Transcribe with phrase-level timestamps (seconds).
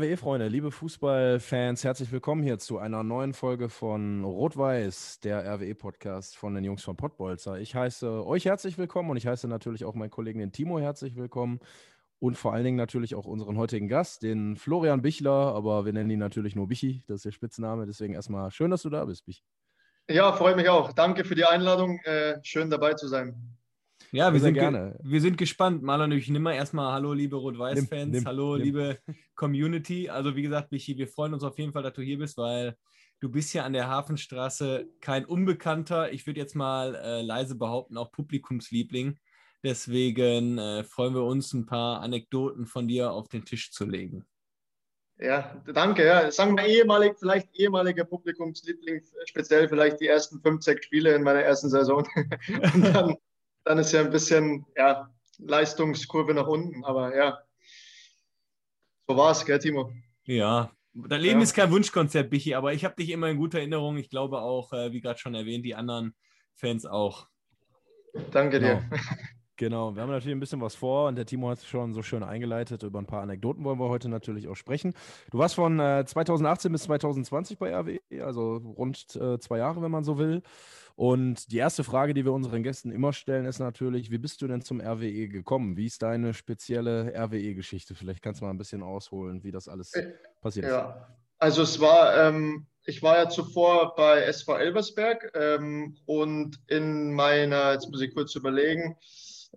[0.00, 6.54] RWE-Freunde, liebe Fußballfans, herzlich willkommen hier zu einer neuen Folge von Rot-Weiß, der RWE-Podcast von
[6.54, 7.58] den Jungs von Pottbolzer.
[7.58, 11.16] Ich heiße euch herzlich willkommen und ich heiße natürlich auch meinen Kollegen den Timo herzlich
[11.16, 11.60] willkommen
[12.18, 16.08] und vor allen Dingen natürlich auch unseren heutigen Gast, den Florian Bichler, aber wir nennen
[16.08, 17.84] ihn natürlich nur Bichi, das ist der Spitzname.
[17.84, 19.42] Deswegen erstmal schön, dass du da bist, Bichi.
[20.08, 20.94] Ja, freut mich auch.
[20.94, 21.98] Danke für die Einladung.
[22.04, 23.34] Äh, schön dabei zu sein.
[24.12, 24.98] Ja, wir sind, gerne.
[25.02, 25.82] wir sind gespannt.
[25.82, 28.24] Marlon, ich nehme mal erstmal Hallo, liebe Rot-Weiß-Fans.
[28.24, 28.64] Hallo, nimm.
[28.64, 28.98] liebe
[29.36, 30.08] Community.
[30.08, 32.76] Also, wie gesagt, Michi, wir freuen uns auf jeden Fall, dass du hier bist, weil
[33.20, 36.12] du bist ja an der Hafenstraße kein Unbekannter.
[36.12, 39.16] Ich würde jetzt mal äh, leise behaupten, auch Publikumsliebling.
[39.62, 44.24] Deswegen äh, freuen wir uns, ein paar Anekdoten von dir auf den Tisch zu legen.
[45.18, 46.04] Ja, danke.
[46.04, 46.30] Ja.
[46.32, 51.42] Sagen wir ehemalig, vielleicht ehemaliger Publikumsliebling, speziell vielleicht die ersten fünf, sechs Spiele in meiner
[51.42, 52.08] ersten Saison.
[52.74, 53.14] Und dann
[53.70, 56.84] dann ist ja ein bisschen ja, Leistungskurve nach unten.
[56.84, 57.38] Aber ja,
[59.06, 59.92] so war es, gell, Timo?
[60.24, 61.44] Ja, dein Leben ja.
[61.44, 63.96] ist kein Wunschkonzert, Bichi, aber ich habe dich immer in guter Erinnerung.
[63.96, 66.16] Ich glaube auch, äh, wie gerade schon erwähnt, die anderen
[66.56, 67.28] Fans auch.
[68.32, 68.82] Danke dir.
[68.90, 69.02] Genau.
[69.60, 72.02] Genau, wir haben natürlich ein bisschen was vor und der Timo hat es schon so
[72.02, 72.82] schön eingeleitet.
[72.82, 74.94] Über ein paar Anekdoten wollen wir heute natürlich auch sprechen.
[75.30, 79.90] Du warst von äh, 2018 bis 2020 bei RWE, also rund äh, zwei Jahre, wenn
[79.90, 80.40] man so will.
[80.96, 84.48] Und die erste Frage, die wir unseren Gästen immer stellen, ist natürlich, wie bist du
[84.48, 85.76] denn zum RWE gekommen?
[85.76, 87.94] Wie ist deine spezielle RWE-Geschichte?
[87.94, 90.72] Vielleicht kannst du mal ein bisschen ausholen, wie das alles äh, passiert ist.
[90.72, 97.12] Ja, also es war, ähm, ich war ja zuvor bei SV Elversberg ähm, und in
[97.12, 98.96] meiner, jetzt muss ich kurz überlegen,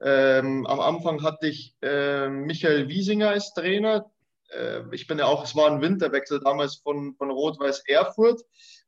[0.02, 4.12] ähm, am Anfang hatte ich äh, Michael Wiesinger als Trainer.
[4.50, 8.42] Äh, ich bin ja auch, es war ein Winterwechsel damals von, von Rot-Weiß Erfurt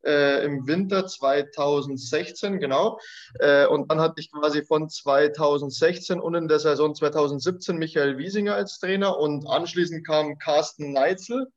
[0.04, 2.98] äh, im Winter 2016, genau.
[3.38, 8.54] Äh, und dann hatte ich quasi von 2016 und in der Saison 2017 Michael Wiesinger
[8.54, 11.48] als Trainer und anschließend kam Carsten Neitzel.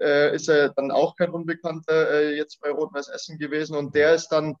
[0.00, 4.14] Äh, ist er dann auch kein Unbekannter äh, jetzt bei Rot-Weiß Essen gewesen und der
[4.14, 4.56] ist dann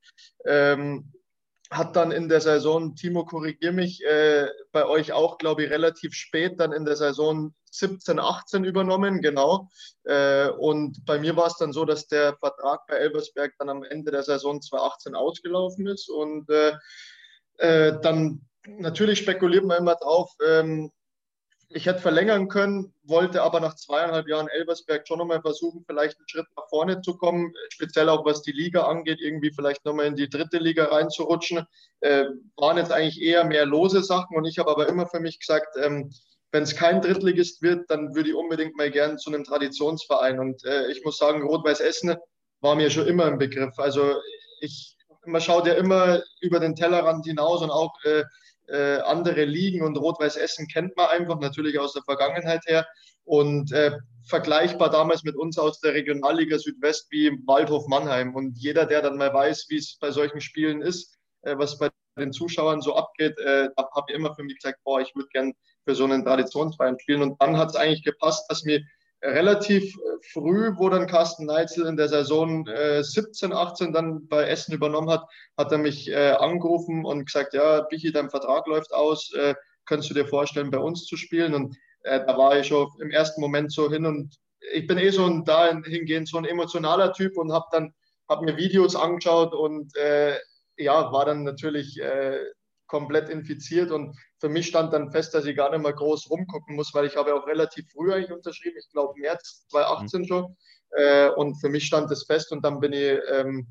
[0.46, 1.12] ähm,
[1.70, 6.14] hat dann in der Saison, Timo, korrigier mich, äh, bei euch auch, glaube ich, relativ
[6.14, 9.68] spät dann in der Saison 17, 18 übernommen, genau.
[10.04, 13.82] Äh, und bei mir war es dann so, dass der Vertrag bei Elversberg dann am
[13.82, 16.08] Ende der Saison 2018 ausgelaufen ist.
[16.08, 16.74] Und äh,
[17.58, 20.92] äh, dann natürlich spekuliert man immer drauf, ähm,
[21.74, 26.28] ich hätte verlängern können, wollte aber nach zweieinhalb Jahren Elversberg schon nochmal versuchen, vielleicht einen
[26.28, 30.14] Schritt nach vorne zu kommen, speziell auch was die Liga angeht, irgendwie vielleicht nochmal in
[30.14, 31.66] die dritte Liga reinzurutschen.
[32.00, 32.26] Äh,
[32.56, 35.76] waren jetzt eigentlich eher mehr lose Sachen und ich habe aber immer für mich gesagt,
[35.76, 36.12] ähm,
[36.52, 40.38] wenn es kein Drittligist wird, dann würde ich unbedingt mal gern zu einem Traditionsverein.
[40.38, 42.14] Und äh, ich muss sagen, Rot-Weiß Essen
[42.60, 43.76] war mir schon immer ein Begriff.
[43.80, 44.14] Also
[44.60, 44.96] ich,
[45.26, 48.22] man schaut ja immer über den Tellerrand hinaus und auch äh,
[48.68, 52.86] äh, andere Ligen und Rot-Weiß Essen kennt man einfach natürlich aus der Vergangenheit her.
[53.24, 53.92] Und äh,
[54.26, 58.34] vergleichbar damals mit uns aus der Regionalliga Südwest wie Waldhof Mannheim.
[58.34, 61.90] Und jeder, der dann mal weiß, wie es bei solchen Spielen ist, äh, was bei
[62.18, 65.28] den Zuschauern so abgeht, äh, da habe ich immer für mich gesagt, boah, ich würde
[65.32, 65.52] gern
[65.84, 67.22] für so einen Traditionsverein spielen.
[67.22, 68.80] Und dann hat es eigentlich gepasst, dass mir
[69.24, 69.96] relativ
[70.32, 75.10] früh, wo dann Carsten Neitzel in der Saison äh, 17, 18 dann bei Essen übernommen
[75.10, 75.24] hat,
[75.56, 79.54] hat er mich äh, angerufen und gesagt, ja, Bichi, dein Vertrag läuft aus, äh,
[79.86, 81.54] könntest du dir vorstellen, bei uns zu spielen?
[81.54, 84.34] Und äh, da war ich schon im ersten Moment so hin und
[84.72, 87.94] ich bin eh so ein dahingehend so ein emotionaler Typ und habe dann
[88.28, 90.38] hab mir Videos angeschaut und äh,
[90.76, 92.38] ja, war dann natürlich äh,
[92.86, 96.76] komplett infiziert und für mich stand dann fest, dass ich gar nicht mehr groß rumgucken
[96.76, 100.24] muss, weil ich habe auch relativ früh eigentlich unterschrieben, ich glaube März 2018 mhm.
[100.26, 100.56] schon
[100.90, 103.66] äh, und für mich stand das fest und dann bin ich, ähm,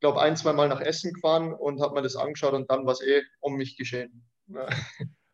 [0.00, 2.94] glaube ein, zwei Mal nach Essen gefahren und habe mir das angeschaut und dann war
[2.94, 4.24] es eh um mich geschehen.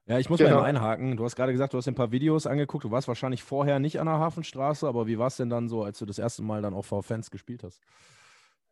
[0.06, 0.56] Ja, ich muss genau.
[0.56, 1.16] mal einhaken.
[1.16, 2.84] Du hast gerade gesagt, du hast ein paar Videos angeguckt.
[2.84, 5.84] Du warst wahrscheinlich vorher nicht an der Hafenstraße, aber wie war es denn dann so,
[5.84, 7.80] als du das erste Mal dann auch vor Fans gespielt hast?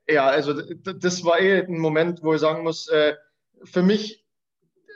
[0.07, 3.15] Ja, also das war eh ein Moment, wo ich sagen muss, äh,
[3.63, 4.24] für mich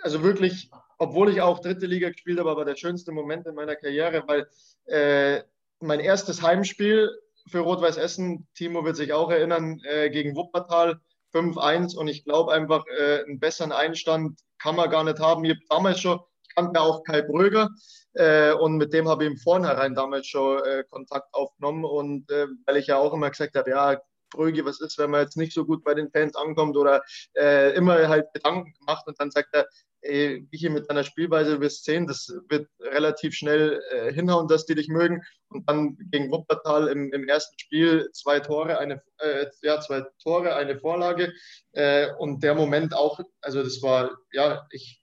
[0.03, 3.77] also wirklich, obwohl ich auch dritte Liga gespielt habe, aber der schönste Moment in meiner
[3.77, 4.49] Karriere, weil
[4.87, 5.43] äh,
[5.81, 7.11] mein erstes Heimspiel
[7.49, 11.00] für Rot-Weiß Essen, Timo wird sich auch erinnern, äh, gegen Wuppertal
[11.33, 15.45] 5-1 und ich glaube einfach, äh, einen besseren Einstand kann man gar nicht haben.
[15.45, 16.21] Ich habe damals schon,
[16.55, 17.71] kannte auch Kai Bröger
[18.15, 22.47] äh, und mit dem habe ich im Vornherein damals schon äh, Kontakt aufgenommen und äh,
[22.67, 24.00] weil ich ja auch immer gesagt habe, ja,
[24.31, 27.03] Bröge, was ist, wenn man jetzt nicht so gut bei den Fans ankommt oder
[27.35, 29.67] äh, immer halt Gedanken macht und dann sagt er,
[30.03, 34.75] ey, hier mit deiner Spielweise, wirst sehen, das wird relativ schnell äh, hinhauen, dass die
[34.75, 35.23] dich mögen.
[35.49, 40.55] Und dann gegen Wuppertal im, im ersten Spiel zwei Tore, eine, äh, ja, zwei Tore,
[40.55, 41.33] eine Vorlage.
[41.73, 45.03] Äh, und der Moment auch, also das war, ja, ich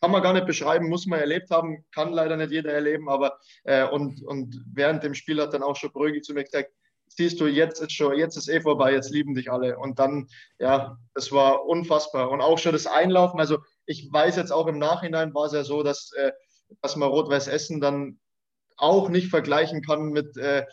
[0.00, 3.38] kann man gar nicht beschreiben, muss man erlebt haben, kann leider nicht jeder erleben, aber
[3.64, 6.72] äh, und, und während dem Spiel hat dann auch schon Brügge zu mir gesagt,
[7.16, 9.78] siehst du, jetzt ist schon, jetzt ist eh vorbei, jetzt lieben dich alle.
[9.78, 10.28] Und dann,
[10.58, 12.30] ja, das war unfassbar.
[12.30, 15.64] Und auch schon das Einlaufen, also ich weiß jetzt auch im Nachhinein war es ja
[15.64, 16.32] so, dass, äh,
[16.82, 18.20] dass man Rot-Weiß Essen dann
[18.76, 20.64] auch nicht vergleichen kann mit, äh,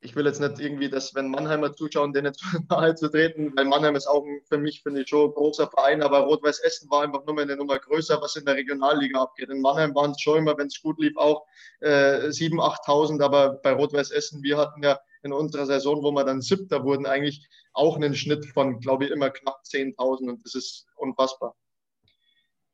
[0.00, 3.64] ich will jetzt nicht irgendwie, dass wenn Mannheimer zuschauen, denen jetzt nahe zu treten, weil
[3.64, 6.88] Mannheim ist auch ein, für mich, finde ich, schon ein großer Verein, aber Rot-Weiß Essen
[6.90, 9.50] war einfach nur mal eine Nummer größer, was in der Regionalliga abgeht.
[9.50, 11.46] In Mannheim waren es schon immer, wenn es gut lief, auch
[11.80, 16.24] äh, 7.000, 8.000, aber bei Rot-Weiß Essen, wir hatten ja in unserer Saison, wo wir
[16.24, 20.54] dann Siebter wurden, eigentlich auch einen Schnitt von, glaube ich, immer knapp 10.000 und das
[20.54, 21.56] ist unfassbar.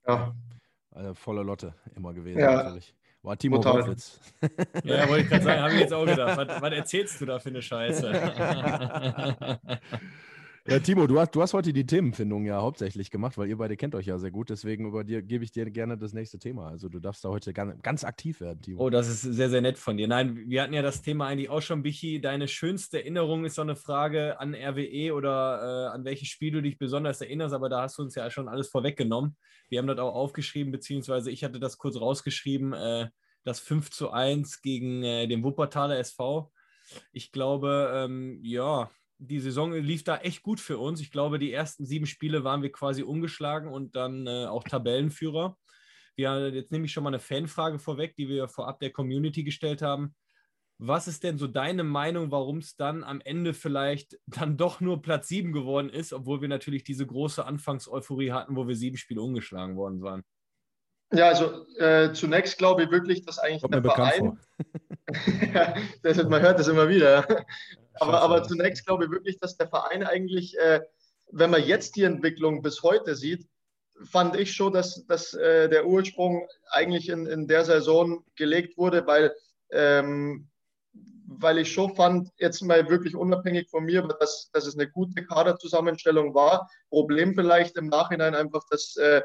[0.06, 0.34] Ja.
[0.90, 2.62] Eine volle Lotte immer gewesen, ja.
[2.62, 2.94] natürlich.
[3.24, 3.96] War Timo Total.
[4.84, 6.36] Ja, wollte ich gerade sagen, habe ich jetzt auch gedacht.
[6.36, 8.12] Was, was, erzählst du da für eine Scheiße?
[10.66, 13.76] Ja, Timo, du hast, du hast heute die Themenfindung ja hauptsächlich gemacht, weil ihr beide
[13.76, 14.48] kennt euch ja sehr gut.
[14.48, 16.68] Deswegen über dir gebe ich dir gerne das nächste Thema.
[16.68, 18.82] Also du darfst da heute ganz, ganz aktiv werden, Timo.
[18.82, 20.08] Oh, das ist sehr, sehr nett von dir.
[20.08, 22.18] Nein, wir hatten ja das Thema eigentlich auch schon, Bichi.
[22.18, 26.62] Deine schönste Erinnerung ist so eine Frage an RWE oder äh, an welches Spiel du
[26.62, 29.36] dich besonders erinnerst, aber da hast du uns ja schon alles vorweggenommen.
[29.68, 33.08] Wir haben das auch aufgeschrieben, beziehungsweise ich hatte das kurz rausgeschrieben, äh,
[33.44, 36.50] das 5 zu 1 gegen äh, den Wuppertaler SV.
[37.12, 38.88] Ich glaube, ähm, ja,
[39.18, 41.00] die Saison lief da echt gut für uns.
[41.00, 45.56] Ich glaube, die ersten sieben Spiele waren wir quasi umgeschlagen und dann äh, auch Tabellenführer.
[46.16, 49.82] Wir, jetzt nehme ich schon mal eine Fanfrage vorweg, die wir vorab der Community gestellt
[49.82, 50.14] haben.
[50.78, 55.02] Was ist denn so deine Meinung, warum es dann am Ende vielleicht dann doch nur
[55.02, 59.22] Platz sieben geworden ist, obwohl wir natürlich diese große Anfangseuphorie hatten, wo wir sieben Spiele
[59.22, 60.24] umgeschlagen worden waren?
[61.12, 64.38] Ja, also äh, zunächst glaube ich wirklich, dass eigentlich Kommt der Verein.
[66.02, 67.46] das, man hört das immer wieder.
[68.00, 70.80] Aber, aber zunächst glaube ich wirklich, dass der Verein eigentlich, äh,
[71.30, 73.46] wenn man jetzt die Entwicklung bis heute sieht,
[74.04, 79.06] fand ich schon, dass, dass äh, der Ursprung eigentlich in, in der Saison gelegt wurde,
[79.06, 79.34] weil,
[79.70, 80.48] ähm,
[81.26, 85.24] weil ich schon fand, jetzt mal wirklich unabhängig von mir, dass, dass es eine gute
[85.24, 86.68] Kaderzusammenstellung war.
[86.90, 89.22] Problem vielleicht im Nachhinein einfach, dass äh,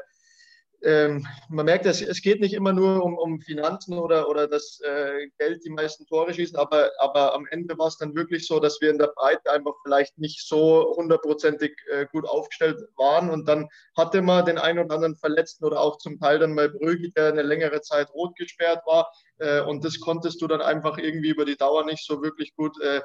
[0.82, 4.80] ähm, man merkt, es, es geht nicht immer nur um, um Finanzen oder, oder das
[4.82, 8.60] äh, Geld, die meisten Tore schießen, aber, aber am Ende war es dann wirklich so,
[8.60, 13.28] dass wir in der Breite einfach vielleicht nicht so hundertprozentig äh, gut aufgestellt waren.
[13.30, 16.70] Und dann hatte man den einen oder anderen Verletzten oder auch zum Teil dann mal
[16.70, 19.12] Brügge, der eine längere Zeit rot gesperrt war.
[19.38, 22.80] Äh, und das konntest du dann einfach irgendwie über die Dauer nicht so wirklich gut
[22.80, 23.02] äh,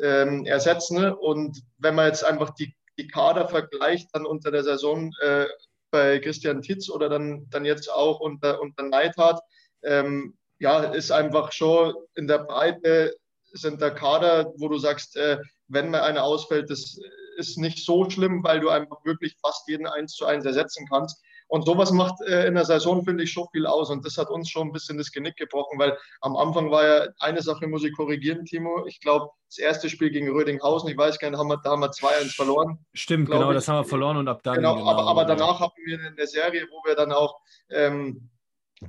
[0.00, 5.10] ähm, ersetzen und wenn man jetzt einfach die die Kader vergleicht dann unter der Saison,
[5.22, 5.46] äh,
[5.90, 9.40] bei Christian Titz oder dann, dann jetzt auch unter, unter Neidhardt,
[9.82, 13.14] ähm, ja, ist einfach schon in der Breite
[13.52, 15.38] sind der Kader, wo du sagst, äh,
[15.68, 16.98] wenn mal einer ausfällt, das
[17.36, 21.22] ist nicht so schlimm, weil du einfach wirklich fast jeden eins zu eins ersetzen kannst.
[21.50, 23.90] Und sowas macht äh, in der Saison, finde ich, schon viel aus.
[23.90, 27.08] Und das hat uns schon ein bisschen das Genick gebrochen, weil am Anfang war ja
[27.18, 28.86] eine Sache, muss ich korrigieren, Timo.
[28.86, 31.80] Ich glaube, das erste Spiel gegen Rödinghausen, ich weiß gar nicht, haben wir, da haben
[31.80, 32.78] wir 2-1 verloren.
[32.94, 33.56] Stimmt, genau, ich.
[33.56, 34.54] das haben wir verloren und ab dann.
[34.54, 38.30] Genau, genau aber, aber danach hatten wir eine Serie, wo wir dann auch ähm,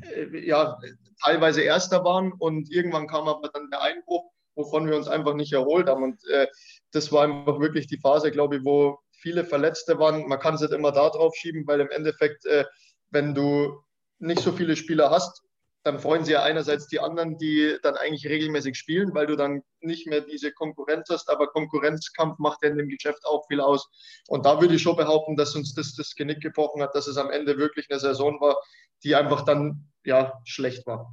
[0.04, 0.78] äh, ja,
[1.24, 5.52] teilweise Erster waren und irgendwann kam aber dann der Einbruch, wovon wir uns einfach nicht
[5.52, 6.04] erholt haben.
[6.04, 6.46] Und äh,
[6.92, 10.28] das war einfach wirklich die Phase, glaube ich, wo viele Verletzte waren.
[10.28, 12.66] Man kann es nicht immer da drauf schieben, weil im Endeffekt, äh,
[13.10, 13.84] wenn du
[14.20, 15.44] nicht so viele Spieler hast,
[15.84, 19.64] dann freuen sie ja einerseits die anderen, die dann eigentlich regelmäßig spielen, weil du dann
[19.80, 23.90] nicht mehr diese Konkurrenz hast, aber Konkurrenzkampf macht ja in dem Geschäft auch viel aus.
[24.28, 27.18] Und da würde ich schon behaupten, dass uns das das Genick gebrochen hat, dass es
[27.18, 28.58] am Ende wirklich eine Saison war,
[29.04, 31.12] die einfach dann ja schlecht war.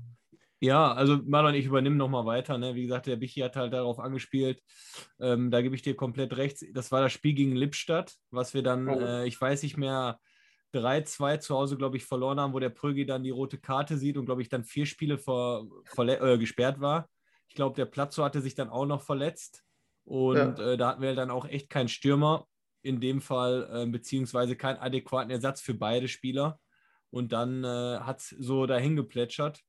[0.61, 2.59] Ja, also Marlon, ich übernehme nochmal weiter.
[2.59, 2.75] Ne?
[2.75, 4.61] Wie gesagt, der Bichi hat halt darauf angespielt.
[5.21, 6.65] Ähm, da gebe ich dir komplett recht.
[6.73, 8.99] Das war das Spiel gegen Lippstadt, was wir dann, oh.
[8.99, 10.19] äh, ich weiß nicht mehr,
[10.75, 14.17] 3-2 zu Hause, glaube ich, verloren haben, wo der Prögi dann die rote Karte sieht
[14.17, 17.09] und, glaube ich, dann vier Spiele vor, äh, gesperrt war.
[17.49, 19.65] Ich glaube, der Platzo hatte sich dann auch noch verletzt.
[20.05, 20.73] Und ja.
[20.73, 22.47] äh, da hatten wir dann auch echt keinen Stürmer
[22.83, 26.59] in dem Fall, äh, beziehungsweise keinen adäquaten Ersatz für beide Spieler.
[27.11, 29.63] Und dann äh, hat es so dahin geplätschert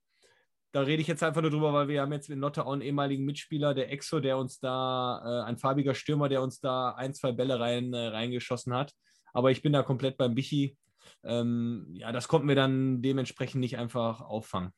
[0.71, 3.25] da rede ich jetzt einfach nur drüber, weil wir haben jetzt in auch einen ehemaligen
[3.25, 7.31] Mitspieler, der Exo, der uns da, äh, ein farbiger Stürmer, der uns da ein, zwei
[7.31, 8.93] Bälle rein, äh, reingeschossen hat.
[9.33, 10.77] Aber ich bin da komplett beim Bichi.
[11.23, 14.71] ähm, ja, das konnten wir dann dementsprechend nicht einfach auffangen.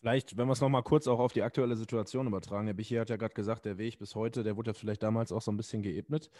[0.00, 2.66] Vielleicht, wenn wir es nochmal kurz auch auf die aktuelle Situation übertragen.
[2.66, 5.32] Der Bichi hat ja gerade gesagt, der Weg bis heute, der wurde ja vielleicht damals
[5.32, 6.30] auch so ein bisschen geebnet.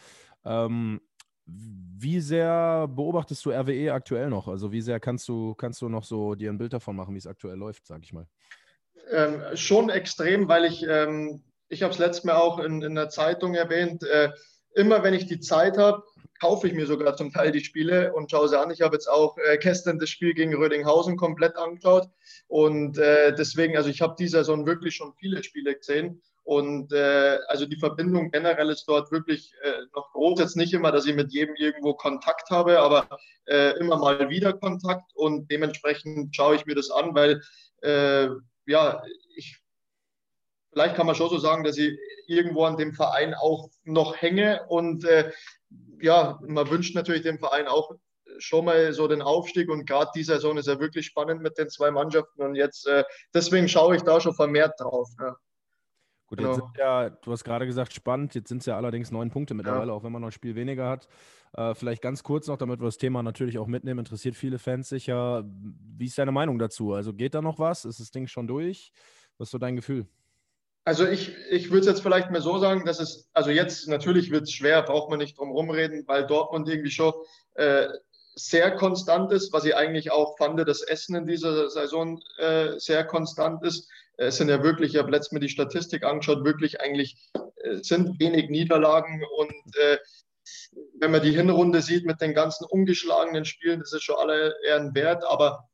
[0.45, 1.01] Ähm,
[1.47, 4.49] wie sehr beobachtest du RWE aktuell noch?
[4.49, 7.19] Also wie sehr kannst du, kannst du noch so dir ein Bild davon machen, wie
[7.19, 8.27] es aktuell läuft, sage ich mal?
[9.11, 13.09] Ähm, schon extrem, weil ich, ähm, ich habe es letztes Mal auch in, in der
[13.09, 14.31] Zeitung erwähnt, äh,
[14.75, 16.03] immer wenn ich die Zeit habe,
[16.41, 18.71] kaufe ich mir sogar zum Teil die Spiele und schaue sie an.
[18.71, 22.09] Ich habe jetzt auch äh, gestern das Spiel gegen Rödinghausen komplett angeschaut
[22.49, 27.39] und äh, deswegen, also ich habe diese Saison wirklich schon viele Spiele gesehen und äh,
[27.49, 30.39] also die Verbindung generell ist dort wirklich äh, noch groß.
[30.39, 33.09] Jetzt nicht immer, dass ich mit jedem irgendwo Kontakt habe, aber
[33.47, 37.43] äh, immer mal wieder Kontakt und dementsprechend schaue ich mir das an, weil
[37.83, 38.29] äh,
[38.67, 39.03] ja,
[39.35, 39.59] ich
[40.71, 41.99] vielleicht kann man schon so sagen, dass ich
[42.29, 45.33] irgendwo an dem Verein auch noch hänge und äh,
[46.01, 47.91] ja, man wünscht natürlich dem Verein auch
[48.39, 51.71] schon mal so den Aufstieg und gerade die Saison ist ja wirklich spannend mit den
[51.71, 53.03] zwei Mannschaften und jetzt äh,
[53.35, 55.09] deswegen schaue ich da schon vermehrt drauf.
[55.19, 55.37] Ja.
[56.29, 56.67] Gut, jetzt genau.
[56.67, 58.35] sind ja, du hast gerade gesagt, spannend.
[58.35, 59.93] Jetzt sind es ja allerdings neun Punkte mittlerweile, ja.
[59.93, 61.07] auch wenn man noch ein Spiel weniger hat.
[61.53, 64.89] Äh, vielleicht ganz kurz noch, damit wir das Thema natürlich auch mitnehmen, interessiert viele Fans
[64.89, 65.45] sicher.
[65.47, 66.93] Wie ist deine Meinung dazu?
[66.95, 67.85] Also geht da noch was?
[67.85, 68.93] Ist das Ding schon durch?
[69.39, 70.07] Was ist so dein Gefühl?
[70.85, 74.31] Also ich, ich würde es jetzt vielleicht mal so sagen, dass es, also jetzt natürlich
[74.31, 77.13] wird es schwer, braucht man nicht drum rumreden, weil Dortmund irgendwie schon
[77.55, 77.89] äh,
[78.37, 83.05] sehr konstant ist, was ich eigentlich auch fand, dass Essen in dieser Saison äh, sehr
[83.05, 83.91] konstant ist.
[84.17, 88.19] Es sind ja wirklich, ich habe letztens mir die Statistik angeschaut, wirklich eigentlich äh, sind
[88.19, 89.99] wenig Niederlagen und äh,
[90.99, 94.95] wenn man die Hinrunde sieht mit den ganzen ungeschlagenen Spielen, das ist schon alle eher
[94.95, 95.69] Wert, aber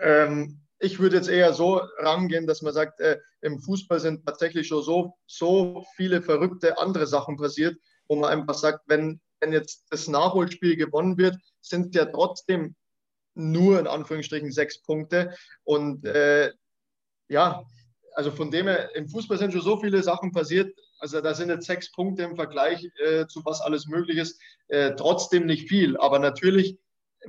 [0.00, 4.66] ähm, ich würde jetzt eher so rangehen, dass man sagt, äh, im Fußball sind tatsächlich
[4.66, 7.76] schon so, so viele verrückte andere Sachen passiert,
[8.08, 12.74] wo man einfach sagt, wenn, wenn jetzt das Nachholspiel gewonnen wird, sind ja trotzdem
[13.34, 15.36] nur in Anführungsstrichen sechs Punkte.
[15.62, 16.52] Und äh,
[17.28, 17.64] ja,
[18.14, 20.74] also von dem her, im Fußball sind schon so viele Sachen passiert.
[20.98, 24.94] Also da sind jetzt sechs Punkte im Vergleich äh, zu was alles möglich ist, äh,
[24.94, 25.96] trotzdem nicht viel.
[25.96, 26.78] Aber natürlich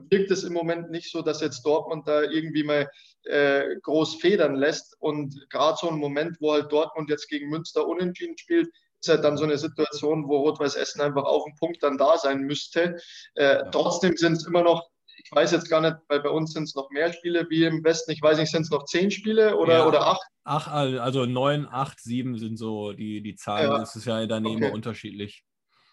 [0.09, 2.89] wirkt es im Moment nicht so, dass jetzt Dortmund da irgendwie mal
[3.23, 4.95] äh, groß federn lässt.
[4.99, 8.69] Und gerade so ein Moment, wo halt Dortmund jetzt gegen Münster unentschieden spielt,
[9.01, 12.17] ist halt dann so eine Situation, wo Rot-Weiß Essen einfach auf dem Punkt dann da
[12.17, 12.97] sein müsste.
[13.35, 13.69] Äh, ja.
[13.69, 14.89] Trotzdem sind es immer noch
[15.23, 17.83] ich weiß jetzt gar nicht, weil bei uns sind es noch mehr Spiele wie im
[17.83, 18.11] Westen.
[18.11, 20.21] Ich weiß nicht, sind es noch zehn Spiele oder, ja, oder acht?
[20.43, 23.71] Ach, also neun, acht, sieben sind so die, die Zahlen.
[23.71, 23.77] Ja.
[23.77, 24.73] Das ist ja daneben okay.
[24.73, 25.43] unterschiedlich.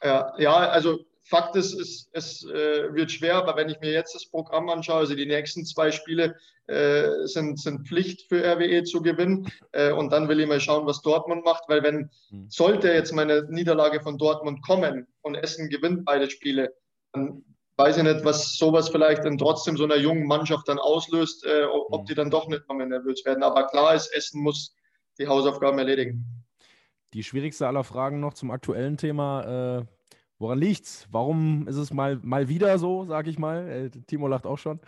[0.03, 4.17] Ja, ja, also Fakt ist, es, es äh, wird schwer, aber wenn ich mir jetzt
[4.17, 6.35] das Programm anschaue, also die nächsten zwei Spiele
[6.67, 9.47] äh, sind, sind Pflicht für RWE zu gewinnen.
[9.71, 12.47] Äh, und dann will ich mal schauen, was Dortmund macht, weil wenn hm.
[12.49, 16.75] sollte jetzt meine Niederlage von Dortmund kommen und Essen gewinnt beide Spiele,
[17.13, 17.45] dann
[17.81, 21.65] weiß ich nicht, was sowas vielleicht in trotzdem so einer jungen Mannschaft dann auslöst, äh,
[21.65, 22.07] ob hm.
[22.07, 23.43] die dann doch nicht mehr nervös werden.
[23.43, 24.75] Aber klar ist, Essen muss
[25.19, 26.25] die Hausaufgaben erledigen.
[27.13, 29.79] Die schwierigste aller Fragen noch zum aktuellen Thema.
[29.81, 29.85] Äh,
[30.41, 31.07] Woran liegt's?
[31.11, 33.69] Warum ist es mal, mal wieder so, sag ich mal?
[33.69, 34.81] Äh, Timo lacht auch schon.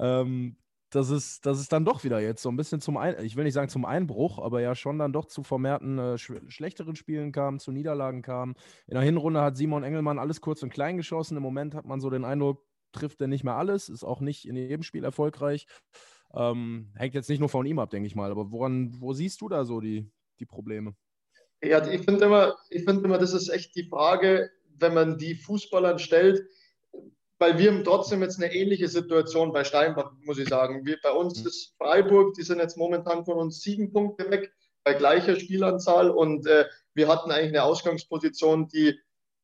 [0.00, 0.56] Ähm,
[0.90, 3.44] dass es, dass es dann doch wieder jetzt so ein bisschen zum, Ein ich will
[3.44, 7.32] nicht sagen zum Einbruch, aber ja schon dann doch zu vermehrten äh, sch schlechteren Spielen
[7.32, 8.54] kam, zu Niederlagen kam.
[8.86, 11.36] In der Hinrunde hat Simon Engelmann alles kurz und klein geschossen.
[11.36, 14.46] Im Moment hat man so den Eindruck, trifft er nicht mehr alles, ist auch nicht
[14.46, 15.66] in jedem Spiel erfolgreich.
[16.34, 18.30] Ähm, hängt jetzt nicht nur von ihm ab, denke ich mal.
[18.30, 20.94] Aber woran, wo siehst du da so die, die Probleme?
[21.62, 25.34] Ja, ich finde immer, ich finde immer, das ist echt die Frage, wenn man die
[25.34, 26.48] Fußballern stellt,
[27.40, 30.84] weil wir haben trotzdem jetzt eine ähnliche Situation bei Steinbach, muss ich sagen.
[30.84, 31.46] Wir, bei uns mhm.
[31.48, 34.52] ist Freiburg, die sind jetzt momentan von uns sieben Punkte weg,
[34.84, 38.98] bei gleicher Spielanzahl und äh, wir hatten eigentlich eine Ausgangsposition, die,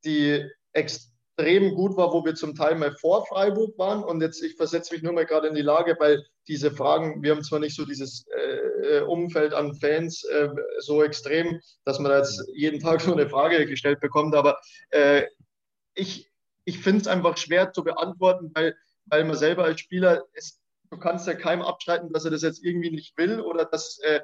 [0.04, 4.56] die extrem gut war, wo wir zum Teil mal vor Freiburg waren und jetzt, ich
[4.56, 7.76] versetze mich nur mal gerade in die Lage, weil diese Fragen, wir haben zwar nicht
[7.76, 10.48] so dieses äh, Umfeld an Fans äh,
[10.78, 14.58] so extrem, dass man da jetzt jeden Tag so eine Frage gestellt bekommt, aber
[14.90, 15.24] äh,
[15.94, 16.30] ich,
[16.66, 20.98] ich finde es einfach schwer zu beantworten, weil, weil man selber als Spieler, ist, du
[20.98, 24.20] kannst ja keinem abstreiten, dass er das jetzt irgendwie nicht will oder dass, äh,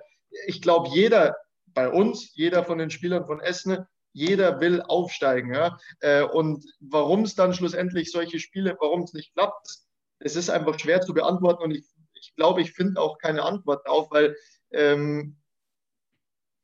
[0.46, 1.34] ich glaube, jeder
[1.66, 5.54] bei uns, jeder von den Spielern von Essen, jeder will aufsteigen.
[5.54, 5.78] Ja?
[6.00, 9.78] Äh, und warum es dann schlussendlich solche Spiele, warum es nicht klappt,
[10.18, 11.84] es ist einfach schwer zu beantworten und ich
[12.22, 14.36] ich glaube, ich finde auch keine Antwort darauf, weil
[14.70, 15.36] ähm,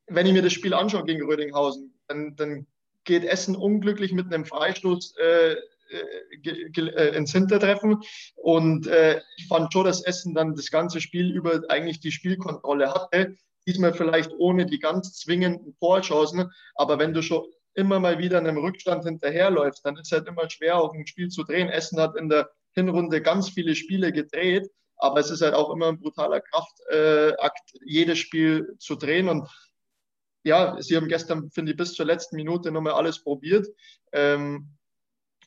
[0.06, 2.66] wenn ich mir das Spiel anschaue gegen Rödinghausen, dann, dann
[3.08, 5.56] geht Essen unglücklich mit einem Freistoß äh,
[5.90, 8.02] äh, äh, ins Hintertreffen.
[8.36, 12.92] Und äh, ich fand schon, dass Essen dann das ganze Spiel über eigentlich die Spielkontrolle
[12.92, 13.34] hatte.
[13.66, 16.52] Diesmal vielleicht ohne die ganz zwingenden Torchancen.
[16.74, 20.28] Aber wenn du schon immer mal wieder in einem Rückstand hinterherläufst, dann ist es halt
[20.28, 21.70] immer schwer, auch ein Spiel zu drehen.
[21.70, 25.88] Essen hat in der Hinrunde ganz viele Spiele gedreht, aber es ist halt auch immer
[25.88, 27.32] ein brutaler Kraftakt, äh,
[27.84, 29.28] jedes Spiel zu drehen.
[29.28, 29.48] Und
[30.48, 33.68] ja, sie haben gestern, finde ich, bis zur letzten Minute nochmal alles probiert.
[34.12, 34.70] Ähm,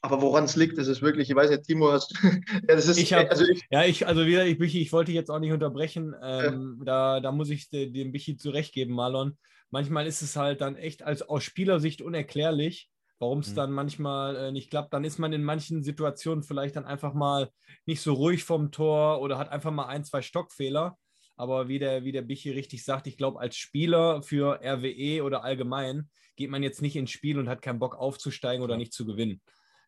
[0.03, 2.97] aber woran es liegt, das ist wirklich, ich weiß nicht, Timo, hast ja, das ist,
[2.97, 5.51] ich hab, also ich, ja, ich, also wieder, ich, Bichi, ich wollte jetzt auch nicht
[5.51, 6.15] unterbrechen.
[6.23, 6.85] Ähm, ja.
[6.85, 9.37] da, da muss ich dem Bichi zurechtgeben, Marlon.
[9.69, 12.89] Manchmal ist es halt dann echt als aus Spielersicht unerklärlich,
[13.19, 13.55] warum es mhm.
[13.55, 14.91] dann manchmal äh, nicht klappt.
[14.93, 17.49] Dann ist man in manchen Situationen vielleicht dann einfach mal
[17.85, 20.97] nicht so ruhig vom Tor oder hat einfach mal ein, zwei Stockfehler.
[21.41, 25.43] Aber wie der, wie der Bichi richtig sagt, ich glaube, als Spieler für RWE oder
[25.43, 29.07] allgemein geht man jetzt nicht ins Spiel und hat keinen Bock aufzusteigen oder nicht zu
[29.07, 29.41] gewinnen.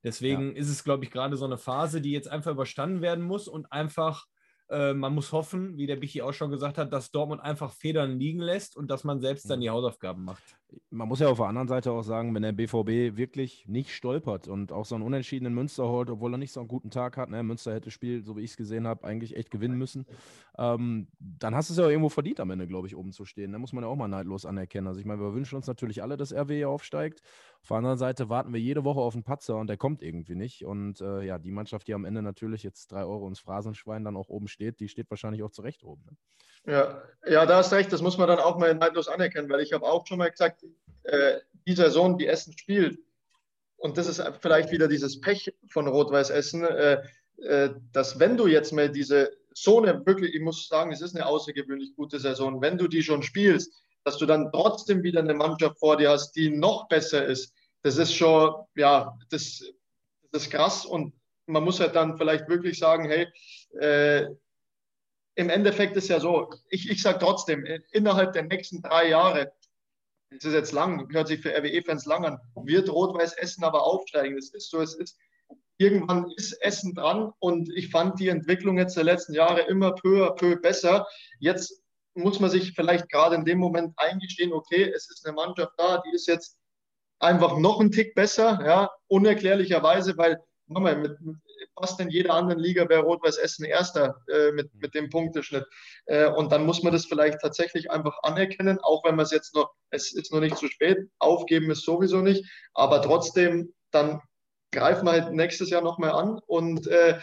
[0.04, 0.58] Deswegen ja.
[0.58, 3.72] ist es, glaube ich, gerade so eine Phase, die jetzt einfach überstanden werden muss und
[3.72, 4.26] einfach,
[4.70, 8.18] äh, man muss hoffen, wie der Bichi auch schon gesagt hat, dass Dortmund einfach Federn
[8.20, 10.44] liegen lässt und dass man selbst dann die Hausaufgaben macht.
[10.90, 14.48] Man muss ja auf der anderen Seite auch sagen, wenn der BVB wirklich nicht stolpert
[14.48, 17.30] und auch so einen unentschiedenen Münster holt, obwohl er nicht so einen guten Tag hat,
[17.30, 17.44] ne?
[17.44, 20.06] Münster hätte das Spiel, so wie ich es gesehen habe, eigentlich echt gewinnen müssen,
[20.58, 23.52] ähm, dann hast du es ja irgendwo verdient am Ende, glaube ich, oben zu stehen.
[23.52, 24.88] Da muss man ja auch mal neidlos anerkennen.
[24.88, 27.22] Also ich meine, wir wünschen uns natürlich alle, dass RW aufsteigt.
[27.64, 30.36] Auf der anderen Seite warten wir jede Woche auf einen Patzer und der kommt irgendwie
[30.36, 30.66] nicht.
[30.66, 34.18] Und äh, ja, die Mannschaft, die am Ende natürlich jetzt drei Euro ins Phrasenschwein dann
[34.18, 36.04] auch oben steht, die steht wahrscheinlich auch zurecht oben.
[36.06, 36.74] Ne?
[36.74, 39.72] Ja, ja, da hast recht, das muss man dann auch mal neidlos anerkennen, weil ich
[39.72, 40.66] habe auch schon mal gesagt,
[41.04, 43.00] äh, die Saison, die Essen spielt,
[43.78, 47.02] und das ist vielleicht wieder dieses Pech von Rot-Weiß Essen, äh,
[47.38, 51.16] äh, dass wenn du jetzt mal diese so eine wirklich, ich muss sagen, es ist
[51.16, 55.34] eine außergewöhnlich gute Saison, wenn du die schon spielst, dass du dann trotzdem wieder eine
[55.34, 59.64] Mannschaft vor dir hast, die noch besser ist, das ist schon, ja, das,
[60.32, 61.14] das ist krass und
[61.46, 63.28] man muss halt dann vielleicht wirklich sagen, hey,
[63.80, 64.28] äh,
[65.36, 69.52] im Endeffekt ist ja so, ich, ich sage trotzdem, innerhalb der nächsten drei Jahre,
[70.30, 74.36] das ist jetzt lang, hört sich für RWE-Fans lang an, wird Rot-Weiß Essen aber aufsteigen.
[74.36, 75.18] Das ist so, es ist,
[75.78, 80.26] irgendwann ist Essen dran und ich fand die Entwicklung jetzt der letzten Jahre immer peu
[80.26, 81.06] à peu besser.
[81.40, 81.83] Jetzt
[82.16, 86.02] muss man sich vielleicht gerade in dem Moment eingestehen, okay, es ist eine Mannschaft da,
[86.06, 86.58] die ist jetzt
[87.20, 91.38] einfach noch ein Tick besser, ja, unerklärlicherweise, weil nochmal, mit, mit
[91.80, 95.66] fast in jeder anderen Liga wäre Rot-Weiß Essen Erster äh, mit, mit dem Punkteschnitt.
[96.06, 99.56] Äh, und dann muss man das vielleicht tatsächlich einfach anerkennen, auch wenn man es jetzt
[99.56, 104.22] noch, es ist noch nicht zu spät, aufgeben ist sowieso nicht, aber trotzdem, dann
[104.72, 107.20] greifen wir halt nächstes Jahr nochmal an und äh,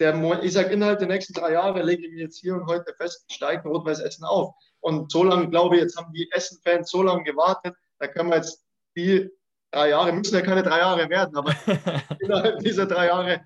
[0.00, 2.94] der, ich sage, innerhalb der nächsten drei Jahre lege ich mir jetzt hier und heute
[2.96, 4.54] fest, steigt Rot-Weiß Essen auf.
[4.80, 8.36] Und so lange, glaube ich, jetzt haben die Essen-Fans so lange gewartet, da können wir
[8.36, 8.64] jetzt
[8.96, 9.28] die
[9.72, 11.54] drei Jahre, müssen ja keine drei Jahre werden, aber
[12.20, 13.44] innerhalb dieser drei Jahre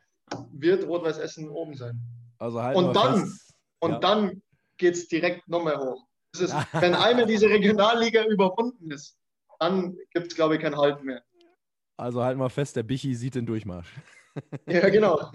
[0.52, 1.98] wird Rot-Weiß Essen oben sein.
[2.38, 3.54] Also halt und dann, fest.
[3.80, 3.98] und ja.
[3.98, 4.42] dann
[4.76, 6.06] geht es direkt nochmal hoch.
[6.38, 9.16] Ist, wenn einmal diese Regionalliga überwunden ist,
[9.58, 11.22] dann gibt es, glaube ich, kein Halt mehr.
[11.96, 13.94] Also halt mal fest, der Bichi sieht den Durchmarsch.
[14.66, 15.30] Ja, genau.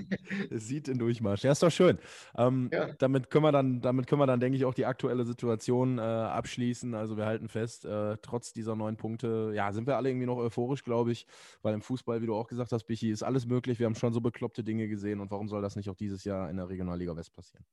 [0.50, 1.44] Es sieht den Durchmarsch.
[1.44, 2.00] Ja, ist doch schön.
[2.38, 2.90] Ähm, ja.
[2.98, 6.02] Damit können wir dann, damit können wir dann, denke ich, auch die aktuelle Situation äh,
[6.02, 6.94] abschließen.
[6.96, 10.38] Also wir halten fest, äh, trotz dieser neun Punkte, ja, sind wir alle irgendwie noch
[10.38, 11.28] euphorisch, glaube ich,
[11.62, 13.80] weil im Fußball, wie du auch gesagt hast, Bichi, ist alles möglich.
[13.80, 16.50] Wir haben schon so bekloppte Dinge gesehen und warum soll das nicht auch dieses Jahr
[16.50, 17.66] in der Regionalliga West passieren?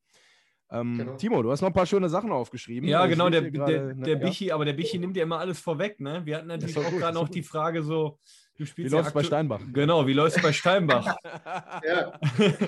[0.71, 1.15] Ähm, genau.
[1.15, 2.89] Timo, du hast noch ein paar schöne Sachen aufgeschrieben.
[2.89, 4.19] Ja, genau, der, grade, der, der ja.
[4.19, 6.21] Bichi, aber der Bichi nimmt ja immer alles vorweg, ne?
[6.25, 8.17] Wir hatten natürlich auch gerade noch die Frage so,
[8.57, 9.59] Du spielst wie läuft es bei Steinbach?
[9.73, 11.17] Genau, wie läuft es bei Steinbach?
[11.83, 12.17] ja.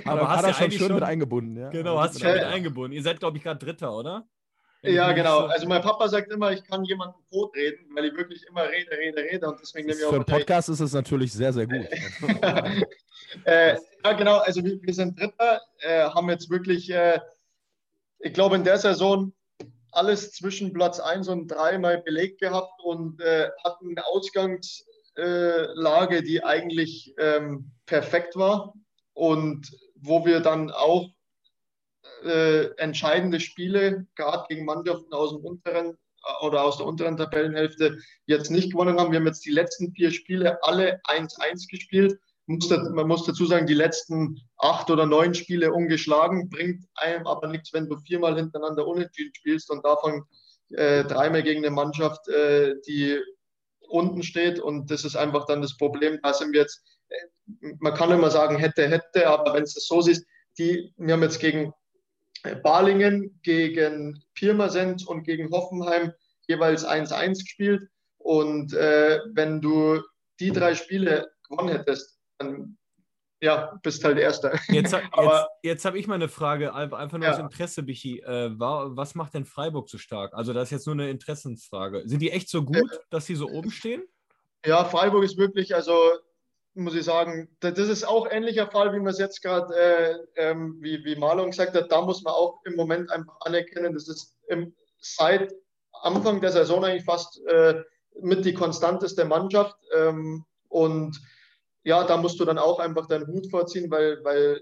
[0.05, 1.55] Aber hast du ja schon schön schon, mit eingebunden.
[1.55, 1.69] Ja?
[1.69, 2.91] Genau, hast du schon mit eingebunden.
[2.91, 4.27] Ihr seid, glaube ich, gerade Dritter, oder?
[4.81, 5.41] Ja, genau.
[5.41, 8.63] So also mein Papa sagt immer, ich kann jemanden tot reden, weil ich wirklich immer
[8.69, 10.09] rede, rede, rede und deswegen nehme ich auch.
[10.09, 11.87] Für einen Podcast ist es natürlich sehr, sehr gut.
[13.45, 14.37] äh, ja, genau.
[14.37, 17.19] Also wir, wir sind Dritter, äh, haben jetzt wirklich, äh,
[18.19, 19.33] ich glaube, in der Saison
[19.91, 24.85] alles zwischen Platz 1 und 3 mal belegt gehabt und äh, hatten Ausgangs
[25.17, 28.73] äh, Lage, die eigentlich ähm, perfekt war
[29.13, 31.09] und wo wir dann auch
[32.23, 37.97] äh, entscheidende Spiele, gerade gegen Mannschaften aus dem unteren äh, oder aus der unteren Tabellenhälfte,
[38.25, 39.11] jetzt nicht gewonnen haben.
[39.11, 42.19] Wir haben jetzt die letzten vier Spiele alle 1-1 gespielt.
[42.47, 47.73] Man muss dazu sagen, die letzten acht oder neun Spiele ungeschlagen, bringt einem aber nichts,
[47.73, 50.23] wenn du viermal hintereinander unentschieden spielst und davon
[50.69, 53.19] äh, dreimal gegen eine Mannschaft, äh, die
[53.89, 54.59] unten steht.
[54.59, 56.19] Und das ist einfach dann das Problem.
[56.21, 56.83] Da sind wir jetzt,
[57.79, 60.25] man kann immer sagen, hätte, hätte, aber wenn es das so siehst,
[60.57, 61.73] die, wir haben jetzt gegen
[62.63, 66.13] Balingen, gegen Pirmasens und gegen Hoffenheim
[66.47, 67.89] jeweils 1-1 gespielt.
[68.17, 70.01] Und äh, wenn du
[70.39, 72.77] die drei Spiele gewonnen hättest, dann
[73.41, 74.53] ja, bist halt Erster.
[74.67, 77.33] Jetzt, jetzt, jetzt habe ich mal eine Frage, einfach nur ja.
[77.33, 78.19] aus Interesse, Bichi.
[78.19, 80.33] Äh, was macht denn Freiburg so stark?
[80.33, 82.03] Also, das ist jetzt nur eine Interessensfrage.
[82.05, 84.03] Sind die echt so gut, dass sie so oben stehen?
[84.65, 85.93] Ja, Freiburg ist wirklich, also
[86.73, 90.77] muss ich sagen, das ist auch ähnlicher Fall, wie man es jetzt gerade, äh, ähm,
[90.79, 94.35] wie, wie Marlon gesagt hat, da muss man auch im Moment einfach anerkennen, das ist
[94.47, 95.53] im, seit
[96.03, 97.81] Anfang der Saison eigentlich fast äh,
[98.21, 99.75] mit die konstanteste Mannschaft.
[99.95, 101.19] Ähm, und
[101.87, 104.61] ja, da musst du dann auch einfach deinen Hut vorziehen, weil, weil,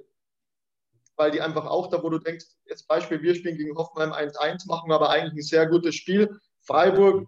[1.15, 4.67] weil die einfach auch da, wo du denkst, jetzt Beispiel, wir spielen gegen Hoffenheim 1-1,
[4.67, 6.39] machen aber eigentlich ein sehr gutes Spiel.
[6.61, 7.27] Freiburg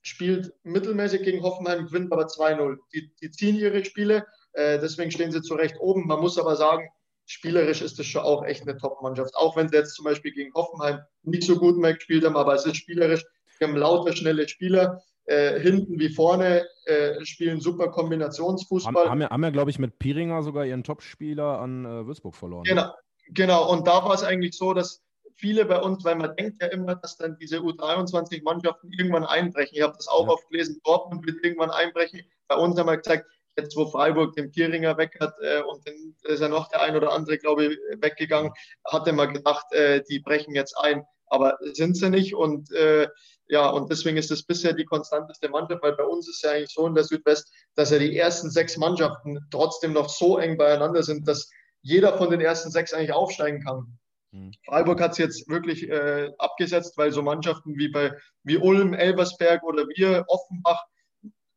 [0.00, 2.78] spielt mittelmäßig gegen Hoffenheim, gewinnt aber 2-0.
[2.94, 6.06] Die, die, ziehen ihre Spiele, äh, deswegen stehen sie zu Recht oben.
[6.06, 6.88] Man muss aber sagen,
[7.26, 9.36] spielerisch ist das schon auch echt eine Top-Mannschaft.
[9.36, 12.54] Auch wenn sie jetzt zum Beispiel gegen Hoffenheim nicht so gut mehr gespielt haben, aber
[12.54, 13.22] es ist spielerisch.
[13.58, 15.02] Wir haben lauter, schnelle Spieler.
[15.26, 19.10] Äh, hinten wie vorne äh, spielen super Kombinationsfußball.
[19.10, 22.62] Haben, haben haben ja glaube ich, mit Piringer sogar ihren Top-Spieler an äh, Würzburg verloren.
[22.62, 22.92] Genau,
[23.30, 23.70] genau.
[23.70, 25.02] Und da war es eigentlich so, dass
[25.34, 29.76] viele bei uns, weil man denkt ja immer, dass dann diese U23-Mannschaften irgendwann einbrechen.
[29.76, 30.32] Ich habe das auch ja.
[30.32, 32.22] oft gelesen, Dortmund wird irgendwann einbrechen.
[32.48, 33.26] Bei uns haben wir gesagt,
[33.58, 36.96] jetzt wo Freiburg den Pieringer weg hat äh, und dann ist ja noch der ein
[36.96, 38.52] oder andere, glaube ich, weggegangen,
[38.84, 41.04] hatte man gedacht, äh, die brechen jetzt ein.
[41.28, 43.08] Aber sind sie nicht und äh,
[43.48, 46.72] ja, und deswegen ist es bisher die konstanteste Mannschaft, weil bei uns ist ja eigentlich
[46.72, 51.02] so in der Südwest, dass ja die ersten sechs Mannschaften trotzdem noch so eng beieinander
[51.02, 51.48] sind, dass
[51.82, 53.98] jeder von den ersten sechs eigentlich aufsteigen kann.
[54.32, 54.52] Mhm.
[54.64, 59.62] Freiburg hat es jetzt wirklich äh, abgesetzt, weil so Mannschaften wie bei wie Ulm, Elversberg
[59.62, 60.84] oder wir, Offenbach,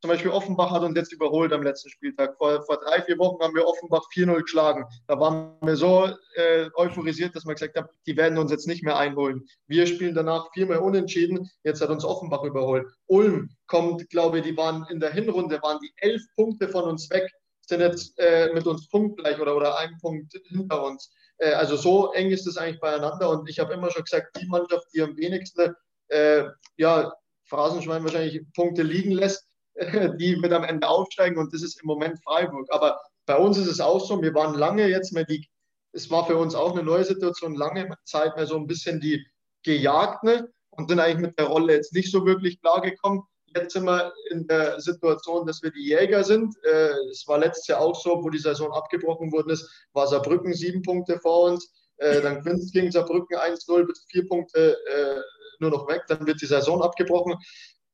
[0.02, 2.38] zum Beispiel Offenbach hat uns jetzt überholt am letzten Spieltag.
[2.38, 4.86] Vor, vor drei, vier Wochen haben wir Offenbach 4-0 geschlagen.
[5.08, 8.84] Da waren wir so äh, euphorisiert, dass wir gesagt haben, die werden uns jetzt nicht
[8.84, 9.46] mehr einholen.
[9.68, 11.50] Wir spielen danach viermal unentschieden.
[11.64, 12.88] Jetzt hat uns Offenbach überholt.
[13.08, 17.10] Ulm kommt, glaube ich, die waren in der Hinrunde, waren die elf Punkte von uns
[17.10, 17.30] weg,
[17.68, 21.14] sind jetzt äh, mit uns punktgleich oder, oder ein Punkt hinter uns.
[21.40, 24.48] Äh, also so eng ist es eigentlich beieinander und ich habe immer schon gesagt, die
[24.48, 25.76] Mannschaft, die am wenigsten,
[26.08, 26.46] äh,
[26.78, 27.14] ja,
[27.46, 29.49] Phrasenschwein wahrscheinlich Punkte liegen lässt,
[30.18, 32.68] die wird am Ende aufsteigen und das ist im Moment Freiburg.
[32.72, 35.48] Aber bei uns ist es auch so, wir waren lange jetzt mehr die,
[35.94, 39.26] es war für uns auch eine neue Situation, lange Zeit mehr so ein bisschen die
[39.64, 43.24] Gejagten und sind eigentlich mit der Rolle jetzt nicht so wirklich klargekommen.
[43.56, 46.56] Jetzt sind wir in der Situation, dass wir die Jäger sind.
[46.64, 50.54] Äh, es war letztes Jahr auch so, wo die Saison abgebrochen worden ist, war Saarbrücken
[50.54, 51.74] sieben Punkte vor uns.
[51.98, 55.22] Äh, dann es gegen Saarbrücken 1-0, bis vier Punkte äh,
[55.60, 56.04] nur noch weg.
[56.08, 57.36] Dann wird die Saison abgebrochen.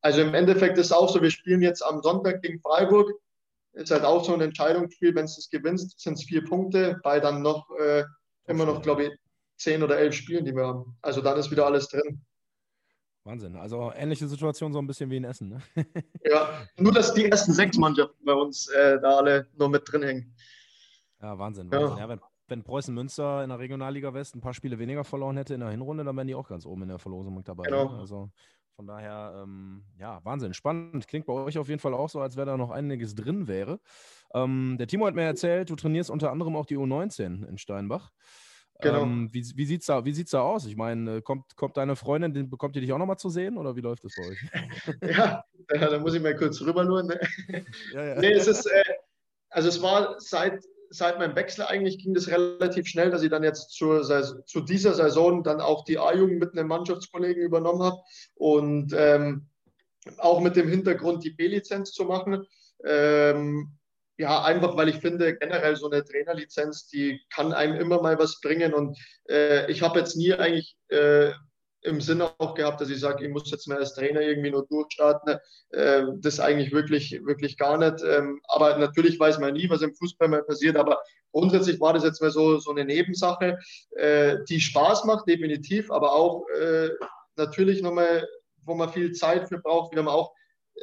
[0.06, 3.12] Also im Endeffekt ist es auch so, wir spielen jetzt am Sonntag gegen Freiburg.
[3.74, 5.16] Ist halt auch so ein Entscheidungsspiel.
[5.16, 7.00] Wenn es das gewinnst, sind es vier Punkte.
[7.02, 8.04] Bei dann noch äh,
[8.46, 9.12] immer noch, glaube ich,
[9.58, 10.96] zehn oder elf Spielen, die wir haben.
[11.02, 12.24] Also dann ist wieder alles drin.
[13.24, 13.56] Wahnsinn.
[13.56, 15.50] Also ähnliche Situation so ein bisschen wie in Essen.
[15.50, 15.62] Ne?
[16.24, 20.04] ja, nur dass die ersten sechs Mannschaften bei uns äh, da alle noch mit drin
[20.04, 20.36] hängen.
[21.20, 21.72] Ja, Wahnsinn.
[21.72, 21.98] Wahnsinn.
[21.98, 22.04] Ja.
[22.04, 25.56] Ja, wenn, wenn, Preußen Münster in der Regionalliga West ein paar Spiele weniger verloren hätte
[25.56, 27.64] in der Hinrunde, dann wären die auch ganz oben in der Verlosung dabei.
[27.64, 27.92] Genau.
[27.92, 28.00] Ne?
[28.02, 28.30] Also
[28.76, 30.54] von daher, ähm, ja, Wahnsinn.
[30.54, 31.08] Spannend.
[31.08, 33.80] Klingt bei euch auf jeden Fall auch so, als wäre da noch einiges drin wäre.
[34.34, 38.12] Ähm, der Timo hat mir erzählt, du trainierst unter anderem auch die U19 in Steinbach.
[38.82, 39.04] Genau.
[39.04, 40.66] Ähm, wie wie sieht es da, da aus?
[40.66, 43.78] Ich meine, äh, kommt, kommt deine Freundin, bekommt ihr dich auch nochmal zu sehen oder
[43.78, 44.40] wie läuft das bei euch?
[45.18, 47.04] ja, da muss ich mal kurz rüber nur.
[47.04, 47.20] Ne?
[47.94, 48.20] Ja, ja.
[48.20, 48.84] Nee, es ist, äh,
[49.50, 53.44] also es war seit, seit meinem Wechsel eigentlich ging das relativ schnell, dass ich dann
[53.44, 54.04] jetzt zur,
[54.46, 58.02] zu dieser Saison dann auch die A-Jugend mit einem Mannschaftskollegen übernommen habe
[58.36, 59.48] und ähm,
[60.18, 62.46] auch mit dem Hintergrund die B-Lizenz zu machen.
[62.86, 63.78] Ähm,
[64.18, 68.40] ja, einfach weil ich finde, generell so eine Trainerlizenz, die kann einem immer mal was
[68.40, 68.74] bringen.
[68.74, 68.98] Und
[69.30, 71.32] äh, ich habe jetzt nie eigentlich äh,
[71.86, 74.66] im Sinne auch gehabt, dass ich sage, ich muss jetzt mal als Trainer irgendwie nur
[74.68, 75.38] durchstarten.
[75.70, 78.04] Äh, das eigentlich wirklich, wirklich gar nicht.
[78.04, 80.76] Ähm, aber natürlich weiß man nie, was im Fußball mal passiert.
[80.78, 81.00] Aber
[81.32, 83.60] grundsätzlich war das jetzt mal so, so eine Nebensache,
[83.92, 86.90] äh, die Spaß macht, definitiv, aber auch äh,
[87.36, 88.28] natürlich nochmal,
[88.64, 89.94] wo man viel Zeit für braucht.
[89.94, 90.34] Wir haben auch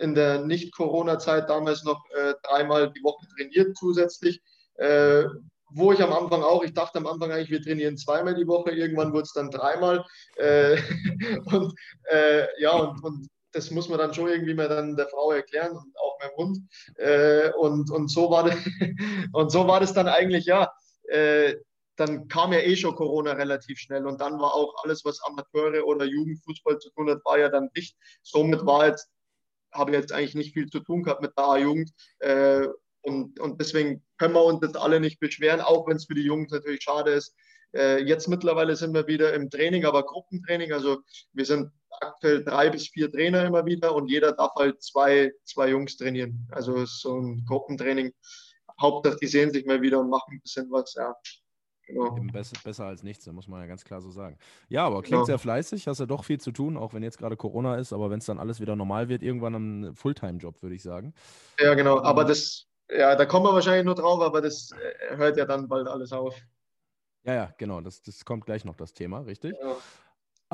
[0.00, 2.02] in der Nicht-Corona-Zeit damals noch
[2.44, 4.40] dreimal die Woche trainiert zusätzlich.
[5.72, 8.46] Äh, wo ich am Anfang auch, ich dachte am Anfang eigentlich, wir trainieren zweimal die
[8.46, 10.04] Woche, irgendwann wurde es dann dreimal.
[10.36, 10.76] Äh,
[11.46, 11.74] und
[12.10, 15.72] äh, ja, und, und das muss man dann schon irgendwie mal dann der Frau erklären
[15.72, 16.58] und auch meinem Hund.
[16.96, 18.56] Äh, und, und, so war das,
[19.32, 20.70] und so war das dann eigentlich, ja.
[21.08, 21.56] Äh,
[21.96, 25.86] dann kam ja eh schon Corona relativ schnell und dann war auch alles, was Amateure
[25.86, 27.96] oder Jugendfußball zu tun hat, war ja dann dicht.
[28.22, 29.10] Somit war jetzt
[29.72, 31.90] habe jetzt eigentlich nicht viel zu tun gehabt mit der A-Jugend.
[33.02, 36.22] Und, und deswegen können wir uns jetzt alle nicht beschweren, auch wenn es für die
[36.22, 37.34] Jungs natürlich schade ist.
[37.74, 40.72] Äh, jetzt mittlerweile sind wir wieder im Training, aber Gruppentraining.
[40.72, 40.98] Also
[41.32, 45.70] wir sind aktuell drei bis vier Trainer immer wieder und jeder darf halt zwei, zwei
[45.70, 46.46] Jungs trainieren.
[46.50, 48.12] Also es ist so ein Gruppentraining.
[48.80, 50.94] Hauptsache, die sehen sich mal wieder und machen ein bisschen was.
[50.94, 51.14] Ja.
[51.86, 52.16] Genau.
[52.32, 54.38] Besser, besser, als nichts, muss man ja ganz klar so sagen.
[54.68, 55.24] Ja, aber klingt genau.
[55.24, 58.08] sehr fleißig, hast ja doch viel zu tun, auch wenn jetzt gerade Corona ist, aber
[58.08, 61.12] wenn es dann alles wieder normal wird, irgendwann ein Fulltime-Job, würde ich sagen.
[61.58, 65.16] Ja, genau, aber ähm, das, Ja, da kommen wir wahrscheinlich nur drauf, aber das äh,
[65.16, 66.34] hört ja dann bald alles auf.
[67.24, 67.80] Ja, ja, genau.
[67.80, 69.54] Das, das kommt gleich noch, das Thema, richtig?
[69.62, 69.76] Ja.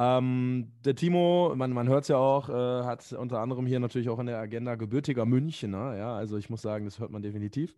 [0.01, 4.09] Ähm, der Timo, man, man hört es ja auch, äh, hat unter anderem hier natürlich
[4.09, 5.97] auch in der Agenda gebürtiger Münchner.
[5.97, 7.75] Ja, also ich muss sagen, das hört man definitiv.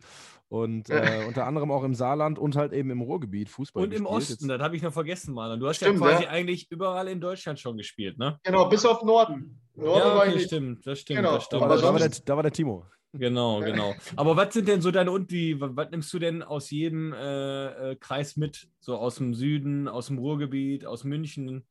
[0.48, 3.84] Und äh, unter anderem auch im Saarland und halt eben im Ruhrgebiet Fußball.
[3.84, 4.06] Und gespielt.
[4.06, 5.50] im Osten, Jetzt, das habe ich noch vergessen, mal.
[5.50, 6.30] Und du hast stimmt, ja quasi ja.
[6.30, 8.38] eigentlich überall in Deutschland schon gespielt, ne?
[8.42, 9.58] Genau, bis auf Norden.
[9.74, 11.20] Norden ja, okay, stimmt, das stimmt.
[11.20, 11.34] Genau.
[11.36, 11.62] Das stimmt.
[11.62, 12.84] Da, war, da, war der, da war der Timo.
[13.12, 13.94] Genau, genau.
[14.16, 17.90] Aber was sind denn so deine und wie, was nimmst du denn aus jedem äh,
[17.90, 18.68] äh, Kreis mit?
[18.78, 21.66] So aus dem Süden, aus dem Ruhrgebiet, aus München?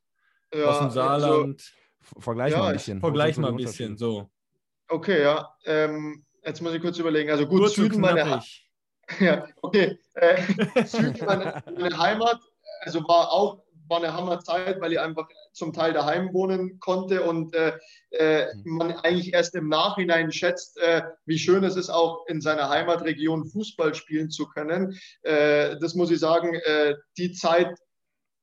[0.53, 1.73] ja, aus dem Saarland.
[2.01, 2.99] Also, vergleich ja, mal ein bisschen.
[2.99, 4.29] Vergleich mal ein bisschen, so.
[4.87, 5.53] Okay, ja.
[5.65, 7.29] Ähm, jetzt muss ich kurz überlegen.
[7.29, 8.41] Also gut, kurz Süden meine
[9.19, 9.97] Ja, okay.
[10.13, 12.39] Äh, Süden meine, meine Heimat,
[12.81, 17.55] also war auch war eine Hammerzeit, weil ich einfach zum Teil daheim wohnen konnte und
[17.55, 17.77] äh,
[18.11, 22.69] äh, man eigentlich erst im Nachhinein schätzt, äh, wie schön es ist, auch in seiner
[22.69, 24.97] Heimatregion Fußball spielen zu können.
[25.23, 27.75] Äh, das muss ich sagen, äh, die Zeit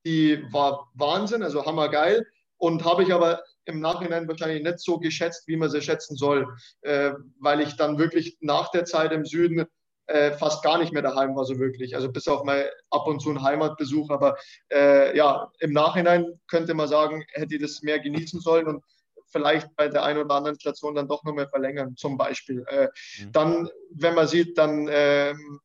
[0.07, 2.25] die war Wahnsinn, also hammergeil.
[2.59, 6.47] Und habe ich aber im Nachhinein wahrscheinlich nicht so geschätzt, wie man sie schätzen soll,
[6.81, 9.65] äh, weil ich dann wirklich nach der Zeit im Süden
[10.07, 11.95] äh, fast gar nicht mehr daheim war, so wirklich.
[11.95, 14.09] Also bis auf mal ab und zu einen Heimatbesuch.
[14.09, 14.37] Aber
[14.71, 18.83] äh, ja, im Nachhinein könnte man sagen, hätte ich das mehr genießen sollen und
[19.29, 22.63] vielleicht bei der einen oder anderen Station dann doch noch mehr verlängern, zum Beispiel.
[22.67, 22.87] Äh,
[23.19, 23.31] mhm.
[23.33, 25.59] Dann, wenn man sieht, dann ähm,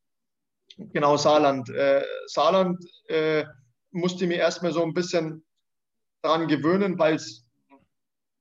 [0.76, 1.68] genau Saarland.
[1.70, 3.44] Äh, Saarland äh,
[3.92, 5.44] musste mir erstmal so ein bisschen
[6.22, 7.20] daran gewöhnen, weil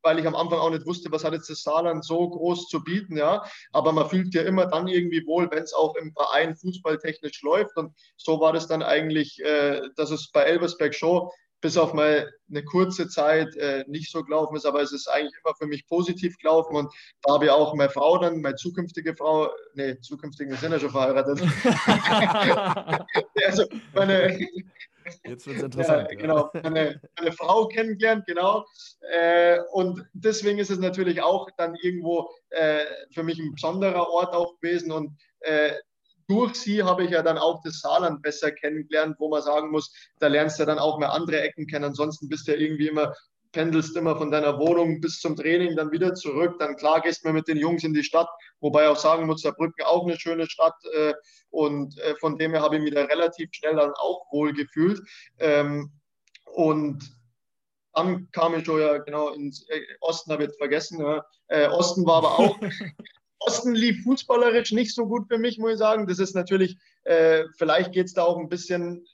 [0.03, 2.83] weil ich am Anfang auch nicht wusste, was hat jetzt das Saarland so groß zu
[2.83, 3.43] bieten, ja.
[3.71, 7.77] Aber man fühlt ja immer dann irgendwie wohl, wenn es auch im Verein fußballtechnisch läuft.
[7.77, 11.29] Und so war das dann eigentlich, äh, dass es bei Elversberg schon
[11.61, 15.35] bis auf mal eine kurze Zeit äh, nicht so gelaufen ist, aber es ist eigentlich
[15.43, 19.15] immer für mich positiv gelaufen und da habe ich auch meine Frau dann, meine zukünftige
[19.15, 21.39] Frau, nee, zukünftige sind ja schon verheiratet.
[23.45, 24.47] also meine,
[25.23, 26.07] Jetzt wird es interessant.
[26.11, 28.65] Ja, genau, eine, eine, Frau kennengelernt, genau.
[29.11, 34.33] Äh, und deswegen ist es natürlich auch dann irgendwo äh, für mich ein besonderer Ort
[34.33, 34.91] auch gewesen.
[34.91, 35.73] Und äh,
[36.27, 39.93] durch sie habe ich ja dann auch das Saarland besser kennengelernt, wo man sagen muss,
[40.19, 41.85] da lernst du dann auch mehr andere Ecken kennen.
[41.85, 43.13] Ansonsten bist du ja irgendwie immer
[43.51, 46.55] pendelst immer von deiner Wohnung bis zum Training, dann wieder zurück.
[46.59, 49.85] Dann klar gehst du mit den Jungs in die Stadt, wobei auch sagen muss, Saarbrücken
[49.85, 50.75] auch eine schöne Stadt.
[50.93, 51.13] Äh,
[51.49, 55.01] und äh, von dem her habe ich mich da relativ schnell dann auch wohl gefühlt.
[55.39, 55.91] Ähm,
[56.45, 57.03] und
[57.93, 61.01] dann kam ich schon ja genau ins äh, Osten, habe ich jetzt vergessen.
[61.01, 61.25] Ja.
[61.47, 62.59] Äh, Osten war aber auch.
[63.39, 66.07] Osten lief fußballerisch nicht so gut für mich, muss ich sagen.
[66.07, 69.05] Das ist natürlich, äh, vielleicht geht es da auch ein bisschen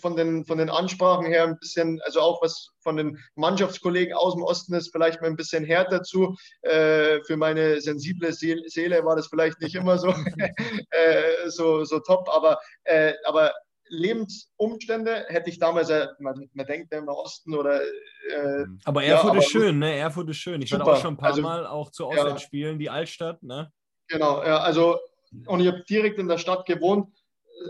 [0.00, 4.34] von den, von den Ansprachen her ein bisschen, also auch was von den Mannschaftskollegen aus
[4.34, 6.36] dem Osten ist, vielleicht mal ein bisschen härter zu.
[6.62, 10.08] Äh, für meine sensible Seele war das vielleicht nicht immer so,
[10.90, 13.52] äh, so, so top, aber, äh, aber
[13.88, 17.80] Lebensumstände hätte ich damals, man, man denkt ja im Osten oder.
[17.82, 19.96] Äh, aber Erfurt ja, ist schön, ne?
[19.96, 20.60] Erfurt ist schön.
[20.60, 20.86] Ich super.
[20.86, 22.78] war auch schon ein paar also, Mal auch zu Auswärtsspielen, ja.
[22.78, 23.72] die Altstadt, ne?
[24.08, 24.98] Genau, ja, also,
[25.46, 27.12] und ich habe direkt in der Stadt gewohnt.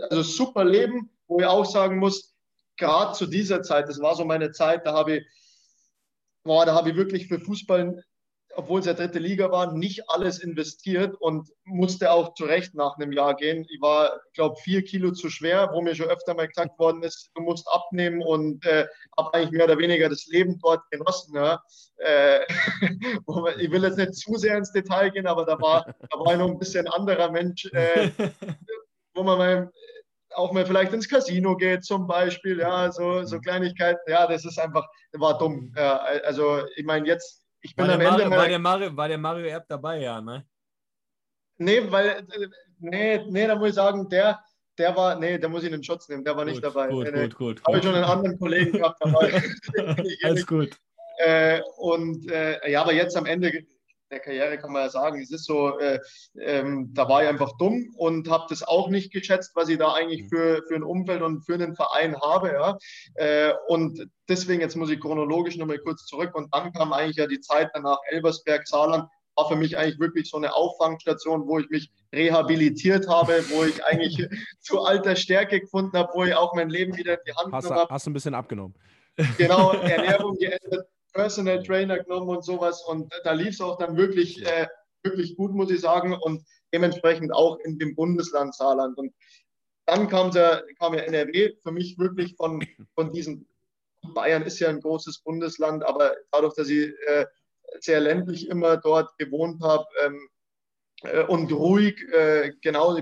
[0.09, 2.33] Also super Leben wo ich auch sagen muss,
[2.77, 5.27] gerade zu dieser Zeit, das war so meine Zeit, da habe ich,
[6.43, 8.01] boah, da habe ich wirklich für Fußball,
[8.55, 13.11] obwohl es ja dritte Liga war, nicht alles investiert und musste auch zurecht nach einem
[13.11, 13.67] Jahr gehen.
[13.69, 17.29] Ich war, glaube vier Kilo zu schwer, wo mir schon öfter mal gesagt worden ist,
[17.35, 21.35] du musst abnehmen und äh, habe eigentlich mehr oder weniger das Leben dort genossen.
[21.35, 21.61] Ja.
[21.97, 22.45] Äh,
[23.59, 26.39] ich will jetzt nicht zu sehr ins Detail gehen, aber da war, da war ich
[26.39, 28.09] noch ein bisschen anderer Mensch, äh,
[29.13, 29.71] wo man mal
[30.37, 33.41] auch mal vielleicht ins Casino geht zum Beispiel, ja, so, so mhm.
[33.41, 35.73] Kleinigkeiten, ja, das ist einfach, war dumm.
[35.75, 38.25] Ja, also ich meine jetzt, ich bin war am Ende...
[38.25, 40.45] Mario, war, der Mario, war der Mario Erb dabei, ja, ne?
[41.57, 42.27] Nee, weil,
[42.79, 44.39] nee, nee, da muss ich sagen, der,
[44.77, 46.87] der war, nee, da muss ich den Schutz nehmen, der war gut, nicht dabei.
[46.87, 47.63] Gut, nee, gut, gut.
[47.65, 49.41] Habe ich schon einen anderen Kollegen gehabt dabei.
[50.23, 50.77] Alles gut.
[51.17, 53.65] Äh, und äh, ja, aber jetzt am Ende
[54.09, 55.99] der Karriere kann man ja sagen, es ist so, äh,
[56.39, 59.93] ähm, da war ich einfach dumm und habe das auch nicht geschätzt, was ich da
[59.93, 60.29] eigentlich mhm.
[60.29, 62.53] für, für ein Umfeld und für einen Verein habe.
[62.53, 62.77] Ja?
[63.15, 67.27] Äh, und deswegen, jetzt muss ich chronologisch nochmal kurz zurück und dann kam eigentlich ja
[67.27, 71.69] die Zeit danach Elversberg, Saarland, war für mich eigentlich wirklich so eine Auffangstation, wo ich
[71.69, 74.27] mich rehabilitiert habe, wo ich eigentlich
[74.59, 77.65] zu alter Stärke gefunden habe, wo ich auch mein Leben wieder in die Hand hast
[77.65, 77.93] genommen habe.
[77.93, 78.73] Hast du ein bisschen abgenommen?
[79.37, 82.83] Genau, Ernährung geändert, Personal Trainer genommen und sowas.
[82.83, 84.67] Und da lief es auch dann wirklich, äh,
[85.03, 86.13] wirklich gut, muss ich sagen.
[86.13, 88.97] Und dementsprechend auch in dem Bundesland Saarland.
[88.99, 89.13] Und
[89.87, 92.63] dann kam, der, kam ja NRW für mich wirklich von,
[92.95, 93.47] von diesem.
[94.13, 97.25] Bayern ist ja ein großes Bundesland, aber dadurch, dass ich äh,
[97.79, 100.29] sehr ländlich immer dort gewohnt habe, ähm,
[101.01, 102.95] äh, und ruhig, äh, genau,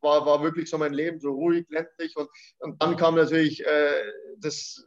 [0.00, 2.16] war, war wirklich so mein Leben, so ruhig, ländlich.
[2.16, 2.28] Und,
[2.60, 4.86] und dann kam natürlich äh, das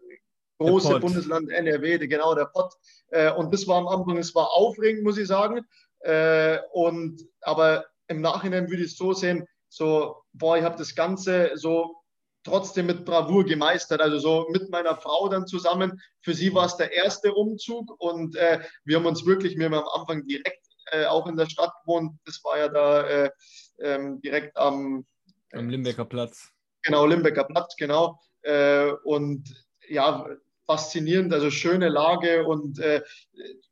[0.58, 2.74] große Bundesland NRW, genau, der Pott.
[3.10, 5.66] Äh, und das war am Anfang, es war aufregend, muss ich sagen.
[6.00, 10.96] Äh, und, aber im Nachhinein würde ich es so sehen, so, boah, ich habe das
[10.96, 12.04] Ganze so
[12.44, 14.02] trotzdem mit Bravour gemeistert.
[14.02, 16.00] Also so mit meiner Frau dann zusammen.
[16.22, 19.74] Für sie war es der erste Umzug und äh, wir haben uns wirklich, wir haben
[19.74, 22.18] am Anfang direkt äh, auch in der Stadt gewohnt.
[22.26, 23.32] Das war ja da äh,
[23.80, 25.06] ähm, direkt am,
[25.54, 26.50] am Limbecker Platz.
[26.84, 28.20] Genau, Limbecker Platz, genau.
[28.42, 29.44] Äh, und
[29.89, 30.26] ja,
[30.65, 33.02] faszinierend, also schöne Lage und äh,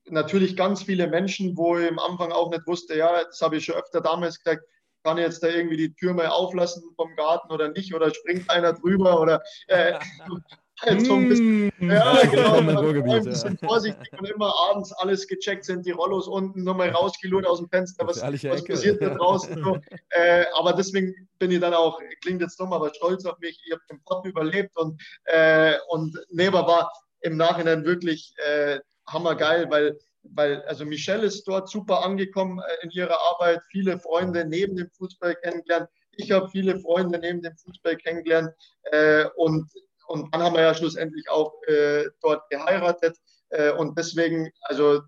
[0.06, 3.66] natürlich ganz viele Menschen, wo ich am Anfang auch nicht wusste, ja, das habe ich
[3.66, 4.66] schon öfter damals gesagt,
[5.04, 8.50] kann ich jetzt da irgendwie die Tür mal auflassen vom Garten oder nicht oder springt
[8.50, 10.00] einer drüber oder äh,
[11.00, 11.92] so ein bisschen, mm.
[11.92, 16.90] ja, genau, ein bisschen vorsichtig und immer abends alles gecheckt, sind die Rollos unten, nochmal
[16.90, 19.64] rausgelurt aus dem Fenster, was, was passiert da draußen.
[19.64, 19.78] So.
[20.14, 23.72] Äh, aber deswegen bin ich dann auch, klingt jetzt dumm, aber stolz auf mich, ich
[23.72, 26.92] habe den Pott überlebt und, äh, und Neber war
[27.22, 32.92] im Nachhinein wirklich äh, hammergeil, weil weil also Michelle ist dort super angekommen äh, in
[32.92, 35.90] ihrer Arbeit, viele Freunde neben dem Fußball kennengelernt.
[36.12, 38.54] Ich habe viele Freunde neben dem Fußball kennengelernt
[38.92, 39.70] äh, und
[40.12, 43.18] und dann haben wir ja schlussendlich auch äh, dort geheiratet.
[43.50, 45.02] Äh, und deswegen, also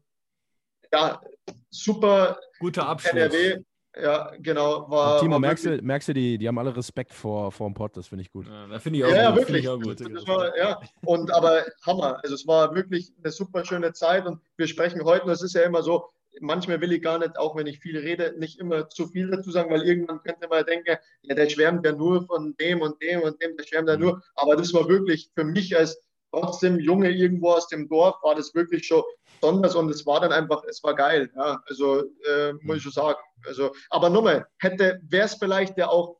[0.91, 1.21] ja,
[1.69, 2.39] super.
[2.59, 3.13] Guter Abschluss.
[3.13, 3.63] NRW.
[3.95, 4.89] Ja, genau.
[4.89, 7.75] War, Timo, war merkst, du, merkst du, die, die haben alle Respekt vor, vor dem
[7.75, 8.47] Pott, das finde ich gut.
[8.47, 9.39] Ja, da finde ich auch ja, gut.
[9.39, 9.67] Ja, wirklich.
[9.67, 10.27] Auch gut.
[10.27, 12.19] War, ja, und aber Hammer.
[12.23, 15.61] Also es war wirklich eine super schöne Zeit und wir sprechen heute, das ist ja
[15.61, 19.07] immer so, manchmal will ich gar nicht, auch wenn ich viel rede, nicht immer zu
[19.07, 22.81] viel dazu sagen, weil irgendwann könnte man denken, ja, der schwärmt ja nur von dem
[22.81, 24.21] und dem und dem, der schwärmt ja nur.
[24.35, 25.99] Aber das war wirklich für mich als
[26.31, 29.03] trotzdem Junge irgendwo aus dem Dorf, war das wirklich schon
[29.39, 31.29] besonders und es war dann einfach, es war geil.
[31.35, 33.19] Ja, also äh, muss ich schon sagen.
[33.45, 36.17] Also, aber nochmal, hätte, wäre es vielleicht ja auch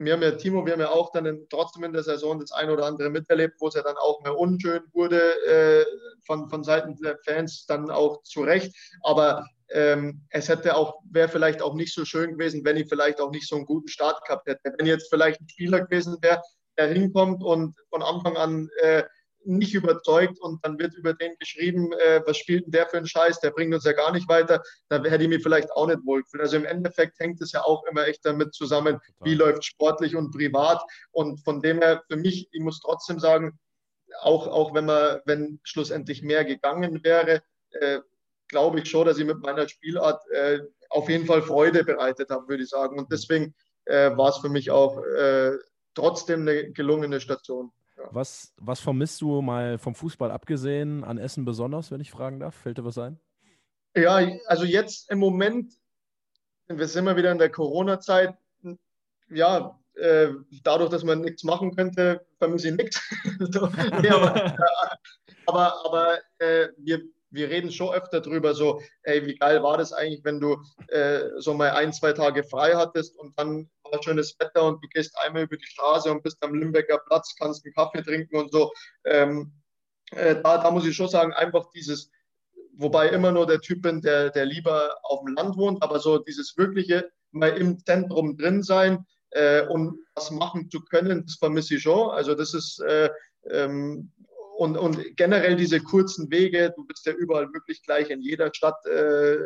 [0.00, 2.52] wir haben ja, Timo, wir haben ja auch dann in, trotzdem in der Saison das
[2.52, 5.84] eine oder andere miterlebt, wo es ja dann auch mehr unschön wurde äh,
[6.24, 8.74] von, von Seiten der Fans, dann auch zu Recht.
[9.02, 13.20] Aber ähm, es hätte auch, wäre vielleicht auch nicht so schön gewesen, wenn ich vielleicht
[13.20, 14.72] auch nicht so einen guten Start gehabt hätte.
[14.78, 16.40] Wenn jetzt vielleicht ein Spieler gewesen wäre,
[16.78, 19.02] der hinkommt und von Anfang an äh,
[19.44, 23.06] nicht überzeugt und dann wird über den geschrieben, äh, was spielt denn der für einen
[23.06, 26.04] Scheiß, der bringt uns ja gar nicht weiter, da hätte ich mich vielleicht auch nicht
[26.04, 26.42] wohl gefühlt.
[26.42, 30.30] Also im Endeffekt hängt es ja auch immer echt damit zusammen, wie läuft sportlich und
[30.30, 33.58] privat und von dem her für mich, ich muss trotzdem sagen,
[34.20, 38.00] auch, auch wenn man, wenn schlussendlich mehr gegangen wäre, äh,
[38.48, 42.48] glaube ich schon, dass ich mit meiner Spielart äh, auf jeden Fall Freude bereitet habe,
[42.48, 42.98] würde ich sagen.
[42.98, 45.52] Und deswegen äh, war es für mich auch äh,
[45.94, 47.72] trotzdem eine gelungene Station.
[48.10, 52.54] Was, was vermisst du mal vom Fußball abgesehen an Essen besonders, wenn ich fragen darf?
[52.54, 53.18] Fällt dir was ein?
[53.96, 55.72] Ja, also jetzt im Moment,
[56.68, 58.36] wir sind immer wieder in der Corona-Zeit,
[59.28, 60.28] ja, äh,
[60.62, 63.00] dadurch, dass man nichts machen könnte, vermisse ich nichts.
[63.38, 63.66] so,
[64.00, 64.56] nee, aber,
[65.46, 69.92] aber, aber äh, wir, wir reden schon öfter drüber, so, ey, wie geil war das
[69.92, 74.36] eigentlich, wenn du äh, so mal ein, zwei Tage frei hattest und dann war schönes
[74.38, 77.74] Wetter und du gehst einmal über die Straße und bist am Limbecker Platz, kannst einen
[77.74, 78.72] Kaffee trinken und so.
[79.04, 79.52] Ähm,
[80.12, 82.10] äh, da, da muss ich schon sagen, einfach dieses,
[82.76, 86.18] wobei immer nur der Typ bin, der, der lieber auf dem Land wohnt, aber so
[86.18, 91.76] dieses wirkliche, mal im Zentrum drin sein äh, und was machen zu können, das vermisse
[91.76, 92.10] ich schon.
[92.10, 93.10] Also das ist, äh,
[93.50, 94.12] ähm,
[94.60, 98.76] und, und generell diese kurzen Wege, du bist ja überall wirklich gleich in jeder Stadt
[98.84, 99.36] äh,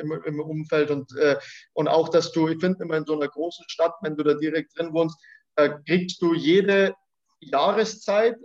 [0.00, 0.90] im, im, Umfeld.
[0.90, 1.38] Und, äh,
[1.72, 4.34] und auch, dass du, ich finde immer in so einer großen Stadt, wenn du da
[4.34, 5.18] direkt drin wohnst,
[5.56, 6.94] äh, kriegst du jede
[7.40, 8.36] Jahreszeit,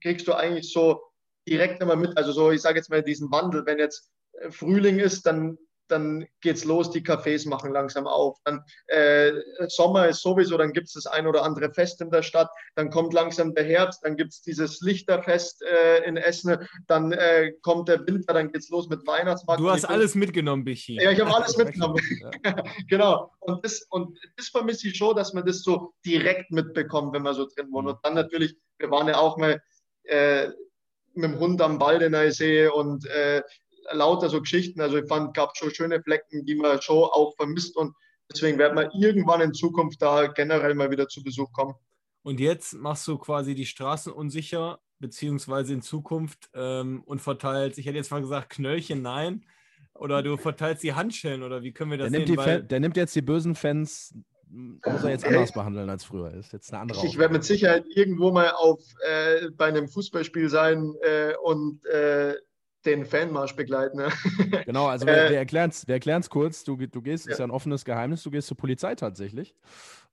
[0.00, 0.98] kriegst du eigentlich so
[1.46, 4.10] direkt immer mit, also so, ich sage jetzt mal diesen Wandel, wenn jetzt
[4.48, 5.58] Frühling ist, dann
[5.88, 8.38] dann geht's los, die Cafés machen langsam auf.
[8.44, 9.32] Dann äh,
[9.68, 12.50] Sommer ist sowieso, dann gibt es das ein oder andere Fest in der Stadt.
[12.74, 16.56] Dann kommt langsam der Herbst, dann gibt es dieses Lichterfest äh, in Essen.
[16.86, 19.60] Dann äh, kommt der Winter, dann geht's los mit Weihnachtsmarkt.
[19.60, 21.00] Du hast alles mitgenommen, Bichi.
[21.00, 22.00] Ja, ich habe alles mitgenommen.
[22.88, 23.32] genau.
[23.40, 27.34] Und das, und das vermisse ich schon, dass man das so direkt mitbekommt, wenn man
[27.34, 27.88] so drin wohnt.
[27.88, 29.60] Und dann natürlich, wir waren ja auch mal
[30.04, 30.48] äh,
[31.16, 33.42] mit dem Hund am Baldener See und äh,
[33.92, 34.80] lauter so Geschichten.
[34.80, 37.94] Also ich fand, gab schon schöne Flecken, die man schon auch vermisst und
[38.30, 41.74] deswegen werden wir irgendwann in Zukunft da generell mal wieder zu Besuch kommen.
[42.22, 47.86] Und jetzt machst du quasi die Straßen unsicher, beziehungsweise in Zukunft ähm, und verteilst, ich
[47.86, 49.44] hätte jetzt mal gesagt, Knöllchen, nein.
[49.94, 52.36] Oder du verteilst die Handschellen oder wie können wir das der sehen?
[52.36, 54.14] Nimmt der nimmt jetzt die bösen Fans
[54.48, 56.32] muss er jetzt anders behandeln als früher.
[56.34, 60.48] Ist jetzt eine andere Ich werde mit Sicherheit irgendwo mal auf, äh, bei einem Fußballspiel
[60.48, 62.34] sein äh, und äh,
[62.86, 63.98] den Fanmarsch begleiten.
[63.98, 64.08] Ne?
[64.64, 66.64] Genau, also wir, wir erklären es wir kurz.
[66.64, 67.32] Du, du gehst, ja.
[67.32, 69.54] ist ja ein offenes Geheimnis, du gehst zur Polizei tatsächlich.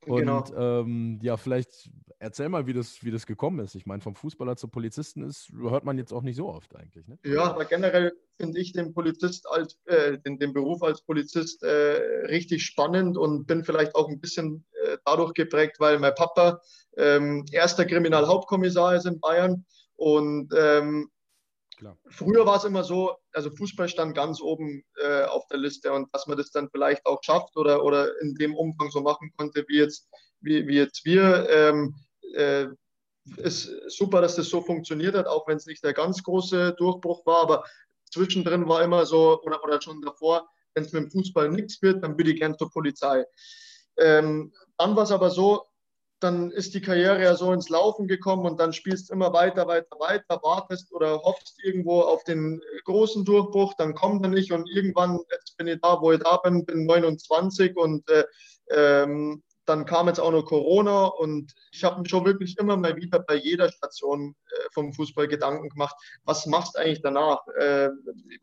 [0.05, 0.43] Und genau.
[0.55, 3.75] ähm, ja, vielleicht erzähl mal, wie das, wie das gekommen ist.
[3.75, 7.07] Ich meine, vom Fußballer zum Polizisten ist, hört man jetzt auch nicht so oft eigentlich.
[7.07, 7.17] Ne?
[7.25, 12.27] Ja, aber generell finde ich den Polizist als, äh, den, den Beruf als Polizist äh,
[12.27, 16.61] richtig spannend und bin vielleicht auch ein bisschen äh, dadurch geprägt, weil mein Papa
[16.97, 19.65] ähm, erster Kriminalhauptkommissar ist in Bayern
[19.95, 21.09] und ähm,
[21.77, 21.97] Klar.
[22.09, 26.07] Früher war es immer so, also Fußball stand ganz oben äh, auf der Liste und
[26.13, 29.65] dass man das dann vielleicht auch schafft oder, oder in dem Umfang so machen konnte,
[29.67, 30.07] wie jetzt,
[30.41, 31.95] wie, wie jetzt wir, ähm,
[32.35, 32.67] äh,
[33.37, 37.25] ist super, dass das so funktioniert hat, auch wenn es nicht der ganz große Durchbruch
[37.25, 37.63] war, aber
[38.11, 42.03] zwischendrin war immer so, oder, oder schon davor, wenn es mit dem Fußball nichts wird,
[42.03, 43.25] dann würde ich gern zur Polizei.
[43.97, 45.65] Ähm, dann war es aber so,
[46.23, 49.67] dann ist die Karriere ja so ins Laufen gekommen und dann spielst du immer weiter,
[49.67, 54.69] weiter, weiter, wartest oder hoffst irgendwo auf den großen Durchbruch, dann kommt er nicht und
[54.69, 58.23] irgendwann, jetzt bin ich da, wo ich da bin, bin 29 und äh,
[58.71, 62.95] ähm, dann kam jetzt auch noch Corona und ich habe mir schon wirklich immer mal
[62.95, 67.45] wieder bei jeder Station äh, vom Fußball Gedanken gemacht, was machst du eigentlich danach?
[67.57, 67.89] Äh,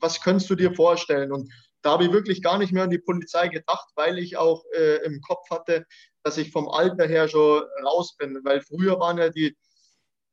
[0.01, 1.33] was könntest du dir vorstellen?
[1.33, 1.53] Und
[1.83, 5.05] da habe ich wirklich gar nicht mehr an die Polizei gedacht, weil ich auch äh,
[5.05, 5.87] im Kopf hatte,
[6.23, 8.41] dass ich vom Alter her schon raus bin.
[8.45, 9.57] Weil früher waren ja die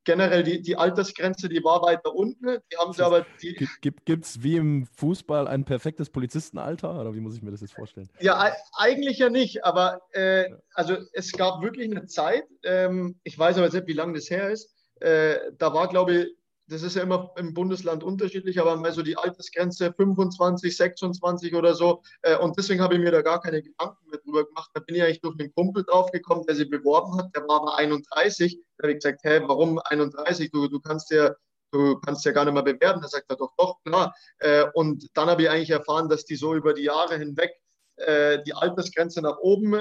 [0.08, 2.60] generell die, die Altersgrenze, die war weiter unten.
[2.72, 3.26] Die haben sie aber.
[3.42, 7.00] Die Gibt es wie im Fußball ein perfektes Polizistenalter?
[7.00, 8.10] Oder wie muss ich mir das jetzt vorstellen?
[8.20, 9.66] Ja, eigentlich ja nicht.
[9.66, 14.14] Aber äh, also es gab wirklich eine Zeit, ähm, ich weiß aber nicht, wie lange
[14.14, 14.74] das her ist.
[15.02, 16.38] Äh, da war, glaube ich,
[16.70, 21.74] das ist ja immer im Bundesland unterschiedlich, aber mal so die Altersgrenze 25, 26 oder
[21.74, 22.02] so.
[22.22, 24.70] Äh, und deswegen habe ich mir da gar keine Gedanken mehr drüber gemacht.
[24.74, 27.34] Da bin ich eigentlich durch einen Kumpel draufgekommen, der sich beworben hat.
[27.36, 28.60] Der war aber 31.
[28.78, 30.52] Da habe ich gesagt, hä, warum 31?
[30.52, 31.34] Du, du kannst ja
[31.72, 33.02] du kannst ja gar nicht mehr bewerben.
[33.02, 34.14] Da sagt er doch, doch, klar.
[34.40, 37.52] Äh, und dann habe ich eigentlich erfahren, dass die so über die Jahre hinweg
[37.98, 39.72] äh, die Altersgrenze nach oben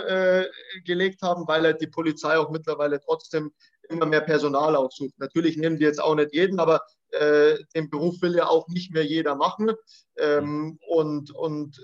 [0.85, 3.53] gelegt haben, weil halt die Polizei auch mittlerweile trotzdem
[3.91, 5.15] immer mehr Personal aufsucht.
[5.19, 8.93] Natürlich nehmen die jetzt auch nicht jeden, aber äh, den Beruf will ja auch nicht
[8.93, 9.73] mehr jeder machen.
[10.19, 11.81] Ähm, und, und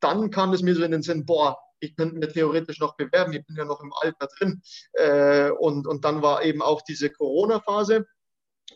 [0.00, 3.32] dann kam es mir so in den Sinn, boah, ich könnte mir theoretisch noch bewerben,
[3.32, 4.62] ich bin ja noch im Alter drin.
[4.92, 8.06] Äh, und, und dann war eben auch diese Corona-Phase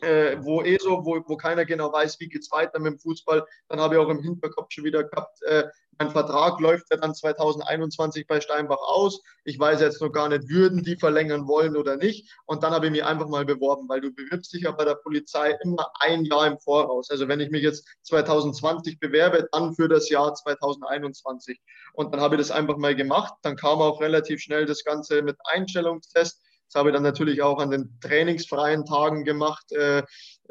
[0.01, 2.99] äh, wo eh so, wo, wo keiner genau weiß, wie geht es weiter mit dem
[2.99, 3.45] Fußball.
[3.67, 5.67] Dann habe ich auch im Hinterkopf schon wieder gehabt, äh,
[6.01, 9.21] mein Vertrag läuft ja dann 2021 bei Steinbach aus.
[9.43, 12.35] Ich weiß jetzt noch gar nicht, würden die verlängern wollen oder nicht.
[12.47, 14.95] Und dann habe ich mich einfach mal beworben, weil du bewirbst dich ja bei der
[14.95, 17.11] Polizei immer ein Jahr im Voraus.
[17.11, 21.61] Also wenn ich mich jetzt 2020 bewerbe, dann für das Jahr 2021.
[21.93, 23.35] Und dann habe ich das einfach mal gemacht.
[23.43, 26.41] Dann kam auch relativ schnell das Ganze mit Einstellungstest
[26.71, 30.03] das habe ich dann natürlich auch an den trainingsfreien Tagen gemacht, äh,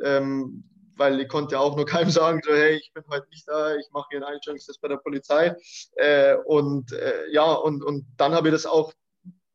[0.03, 0.65] ähm,
[0.97, 3.87] weil ich konnte auch nur keinem sagen, so, hey, ich bin heute nicht da, ich
[3.91, 5.57] mache hier einen Einstellungstest bei der Polizei.
[5.95, 8.93] Äh, und äh, ja, und, und dann habe ich das auch,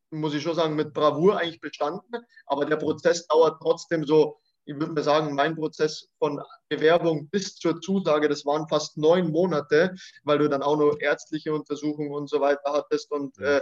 [0.09, 2.15] muss ich schon sagen, mit Bravour eigentlich bestanden.
[2.47, 7.57] Aber der Prozess dauert trotzdem so, ich würde mal sagen, mein Prozess von Bewerbung bis
[7.57, 9.93] zur Zusage, das waren fast neun Monate,
[10.23, 13.11] weil du dann auch noch ärztliche Untersuchungen und so weiter hattest.
[13.11, 13.59] Und, ja.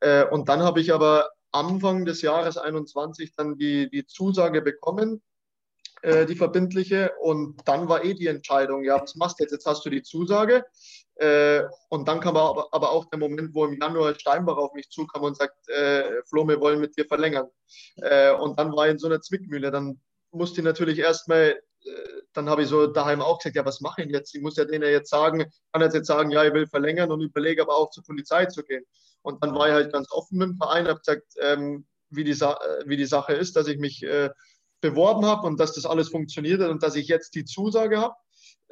[0.00, 4.62] äh, äh und dann habe ich aber Anfang des Jahres 21 dann die, die Zusage
[4.62, 5.22] bekommen,
[6.02, 7.12] äh, die verbindliche.
[7.20, 9.52] Und dann war eh die Entscheidung, ja, was machst du jetzt?
[9.52, 10.64] Jetzt hast du die Zusage.
[11.16, 14.88] Äh, und dann kam aber, aber auch der Moment, wo im Januar Steinbach auf mich
[14.90, 17.48] zukam und sagt, äh, Flo, wir wollen mit dir verlängern.
[17.96, 19.70] Äh, und dann war ich in so einer Zwickmühle.
[19.70, 23.80] Dann musste ich natürlich erstmal äh, dann habe ich so daheim auch gesagt, ja, was
[23.80, 24.34] mache ich jetzt?
[24.34, 27.20] Ich muss ja denen jetzt sagen, kann jetzt, jetzt sagen, ja, ich will verlängern und
[27.20, 28.84] überlege aber auch zur Polizei zu gehen.
[29.22, 32.34] Und dann war ich halt ganz offen mit dem Verein, habe gesagt, ähm, wie, die
[32.34, 34.30] wie die Sache ist, dass ich mich äh,
[34.80, 38.14] beworben habe und dass das alles funktioniert hat und dass ich jetzt die Zusage habe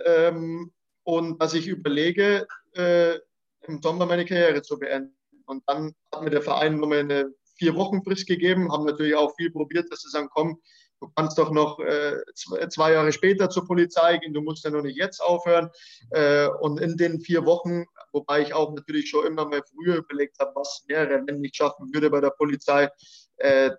[0.05, 0.73] ähm,
[1.05, 3.19] und dass ich überlege, äh,
[3.63, 5.17] im Sommer meine Karriere zu beenden.
[5.47, 9.35] Und dann hat mir der Verein nochmal eine vier Wochen Frist gegeben, haben natürlich auch
[9.37, 10.61] viel probiert, dass sie sagen, komm,
[11.01, 14.83] du kannst doch noch äh, zwei Jahre später zur Polizei gehen, du musst ja noch
[14.83, 15.71] nicht jetzt aufhören.
[16.11, 20.39] Äh, und in den vier Wochen, wobei ich auch natürlich schon immer mal früher überlegt
[20.39, 22.89] habe, was wäre, wenn ich schaffen würde bei der Polizei.
[23.37, 23.71] Äh,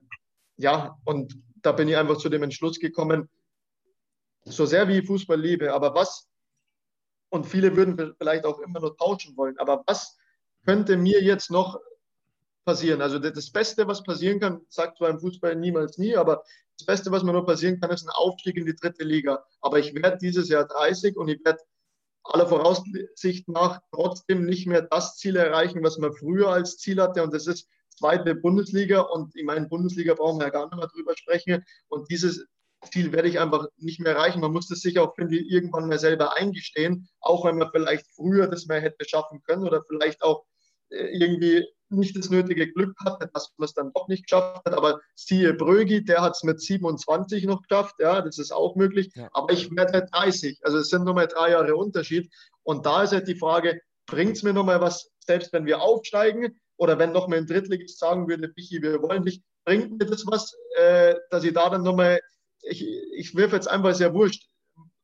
[0.58, 3.30] ja, und da bin ich einfach zu dem Entschluss gekommen,
[4.46, 6.28] so sehr wie ich Fußball liebe, aber was,
[7.30, 10.18] und viele würden vielleicht auch immer noch tauschen wollen, aber was
[10.66, 11.80] könnte mir jetzt noch
[12.70, 13.02] passieren.
[13.02, 16.44] Also das Beste, was passieren kann, sagt zwar im Fußball niemals nie, aber
[16.78, 19.44] das Beste, was mir nur passieren kann, ist ein Aufstieg in die dritte Liga.
[19.60, 21.60] Aber ich werde dieses Jahr 30 und ich werde
[22.24, 27.24] aller Voraussicht nach trotzdem nicht mehr das Ziel erreichen, was man früher als Ziel hatte.
[27.24, 27.68] Und das ist
[27.98, 29.02] zweite Bundesliga.
[29.02, 31.66] Und ich meine, Bundesliga brauchen wir ja gar nicht mehr drüber sprechen.
[31.88, 32.46] Und dieses
[32.92, 34.42] Ziel werde ich einfach nicht mehr erreichen.
[34.42, 38.06] Man muss das sich auch, finde ich, irgendwann mal selber eingestehen, auch wenn man vielleicht
[38.16, 40.46] früher das mehr hätte schaffen können oder vielleicht auch
[40.90, 44.74] irgendwie nicht das nötige Glück hatte, dass man es dann doch nicht geschafft hat.
[44.74, 47.96] Aber siehe Brögi, der hat es mit 27 noch geschafft.
[48.00, 49.12] Ja, das ist auch möglich.
[49.16, 49.30] Ja.
[49.34, 50.60] Aber ich werde halt 30.
[50.64, 52.32] Also es sind nur mal drei Jahre Unterschied.
[52.64, 56.60] Und da ist halt die Frage, bringt es mir nochmal was, selbst wenn wir aufsteigen
[56.78, 60.56] oder wenn nochmal ein Drittligist sagen würde, Michi, wir wollen nicht, bringt mir das was,
[60.78, 62.22] äh, dass ich da dann nochmal,
[62.62, 64.48] ich, ich wirf jetzt einfach sehr wurscht,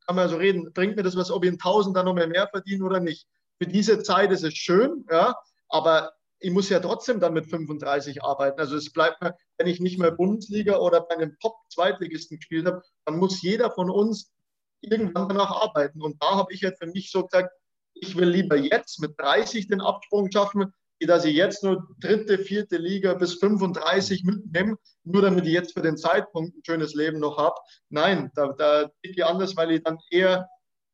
[0.05, 2.47] kann man so reden, bringt mir das was, ob ich in 1000 dann nochmal mehr
[2.47, 3.27] verdiene oder nicht.
[3.57, 5.35] Für diese Zeit ist es schön, ja,
[5.69, 8.59] aber ich muss ja trotzdem dann mit 35 arbeiten.
[8.59, 12.81] Also es bleibt mir, wenn ich nicht mehr Bundesliga oder bei einem Top-Zweitligisten gespielt habe,
[13.05, 14.33] dann muss jeder von uns
[14.81, 16.01] irgendwann danach arbeiten.
[16.01, 17.51] Und da habe ich halt für mich so gesagt,
[17.93, 22.37] ich will lieber jetzt mit 30 den Absprung schaffen, wie dass ich jetzt nur dritte,
[22.37, 27.19] vierte Liga bis 35 mitnehme, nur damit ich jetzt für den Zeitpunkt ein schönes Leben
[27.19, 27.55] noch habe.
[27.89, 30.47] Nein, da, da ich anders, weil ich dann eher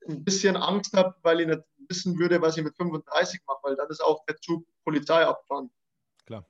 [0.07, 1.61] ein bisschen Angst habe, weil ich nicht
[1.91, 5.69] wissen würde, was ich mit 35 mache, weil dann ist auch der Zug Polizei abfahren.
[6.25, 6.45] Klar.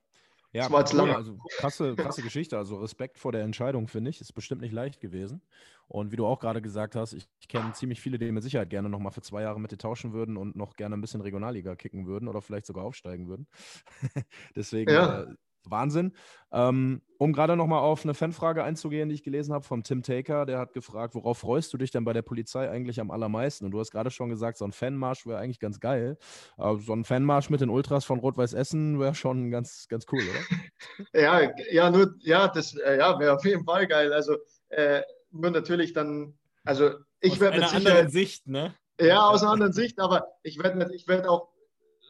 [0.54, 1.12] Ja, das war jetzt cool.
[1.12, 2.58] also krasse, krasse Geschichte.
[2.58, 4.20] Also Respekt vor der Entscheidung, finde ich.
[4.20, 5.42] Ist bestimmt nicht leicht gewesen.
[5.88, 8.70] Und wie du auch gerade gesagt hast, ich, ich kenne ziemlich viele, die mit Sicherheit
[8.70, 11.76] gerne nochmal für zwei Jahre mit dir tauschen würden und noch gerne ein bisschen Regionalliga
[11.76, 13.48] kicken würden oder vielleicht sogar aufsteigen würden.
[14.56, 15.24] Deswegen ja.
[15.24, 15.36] äh,
[15.70, 16.14] Wahnsinn.
[16.52, 20.46] Ähm, um gerade nochmal auf eine Fanfrage einzugehen, die ich gelesen habe vom Tim Taker,
[20.46, 23.66] der hat gefragt, worauf freust du dich denn bei der Polizei eigentlich am allermeisten?
[23.66, 26.18] Und du hast gerade schon gesagt, so ein Fanmarsch wäre eigentlich ganz geil.
[26.58, 30.22] Aber so ein Fanmarsch mit den Ultras von Rot-Weiß Essen wäre schon ganz, ganz cool,
[30.22, 31.12] oder?
[31.22, 34.12] ja, ja, nur, ja, das äh, ja, wäre auf jeden Fall geil.
[34.14, 34.38] Also
[34.70, 35.02] äh,
[35.32, 37.88] nur natürlich dann, also ich werde mit Sicherheit.
[37.88, 38.74] anderen Sicht, ne?
[39.00, 41.50] Ja, aus einer anderen Sicht, aber ich werde ich werd auch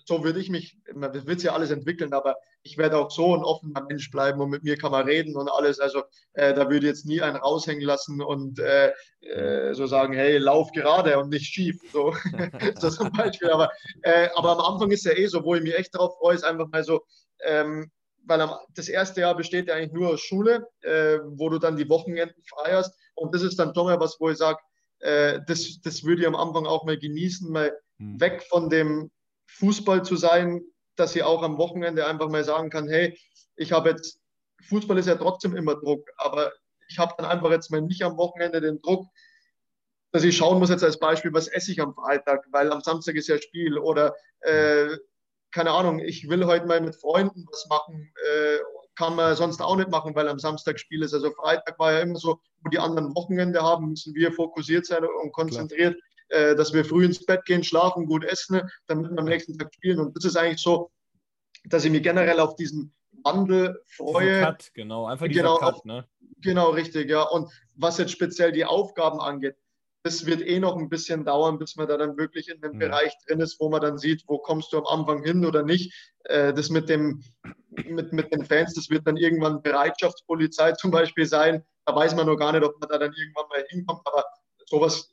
[0.06, 3.36] so würde ich mich, das wird sich ja alles entwickeln, aber ich werde auch so
[3.36, 5.80] ein offener Mensch bleiben und mit mir kann man reden und alles.
[5.80, 8.91] Also äh, da würde ich jetzt nie einen raushängen lassen und äh,
[9.22, 11.80] äh, so sagen, hey, lauf gerade und nicht schief.
[11.91, 12.14] So,
[12.80, 13.49] so zum Beispiel.
[13.49, 13.72] Aber,
[14.04, 16.43] äh, aber am Anfang ist ja eh so, wo ich mich echt drauf freue, ist
[16.43, 17.02] einfach mal so,
[17.43, 17.91] ähm,
[18.26, 21.78] weil am, das erste Jahr besteht ja eigentlich nur aus Schule, äh, wo du dann
[21.78, 22.95] die Wochenenden frei hast.
[23.16, 24.60] Und das ist dann schon mal was, wo ich sage,
[24.99, 28.20] äh, das, das würde ich am Anfang auch mal genießen, mal hm.
[28.20, 29.10] weg von dem
[29.58, 30.62] Fußball zu sein,
[30.95, 33.18] dass sie auch am Wochenende einfach mal sagen kann, hey,
[33.56, 34.20] ich habe jetzt,
[34.68, 36.52] Fußball ist ja trotzdem immer Druck, aber
[36.88, 39.08] ich habe dann einfach jetzt mal nicht am Wochenende den Druck,
[40.12, 43.16] dass ich schauen muss jetzt als Beispiel, was esse ich am Freitag, weil am Samstag
[43.16, 44.97] ist ja Spiel oder äh,
[45.52, 48.58] keine Ahnung, ich will heute mal mit Freunden was machen, äh,
[48.95, 51.14] kann man sonst auch nicht machen, weil am Samstag Spiel ist.
[51.14, 55.04] Also Freitag war ja immer so, wo die anderen Wochenende haben, müssen wir fokussiert sein
[55.04, 55.93] und konzentriert.
[55.93, 59.58] Klar äh, dass wir früh ins Bett gehen, schlafen, gut essen, damit wir am nächsten
[59.58, 60.00] Tag spielen.
[60.00, 60.92] Und das ist eigentlich so,
[61.66, 64.42] dass ich mich generell auf diesen Wandel freue.
[64.42, 66.08] Cut, genau, einfach dieser genau, Cut, ne?
[66.42, 67.24] Genau, richtig, ja.
[67.24, 69.56] Und was jetzt speziell die Aufgaben angeht,
[70.04, 72.88] das wird eh noch ein bisschen dauern, bis man da dann wirklich in dem ja.
[72.88, 75.94] Bereich drin ist, wo man dann sieht, wo kommst du am Anfang hin oder nicht.
[76.24, 77.24] Äh, das mit, dem,
[77.86, 81.64] mit, mit den Fans, das wird dann irgendwann Bereitschaftspolizei zum Beispiel sein.
[81.86, 84.02] Da weiß man noch gar nicht, ob man da dann irgendwann mal hinkommt.
[84.06, 84.26] Aber
[84.66, 85.12] sowas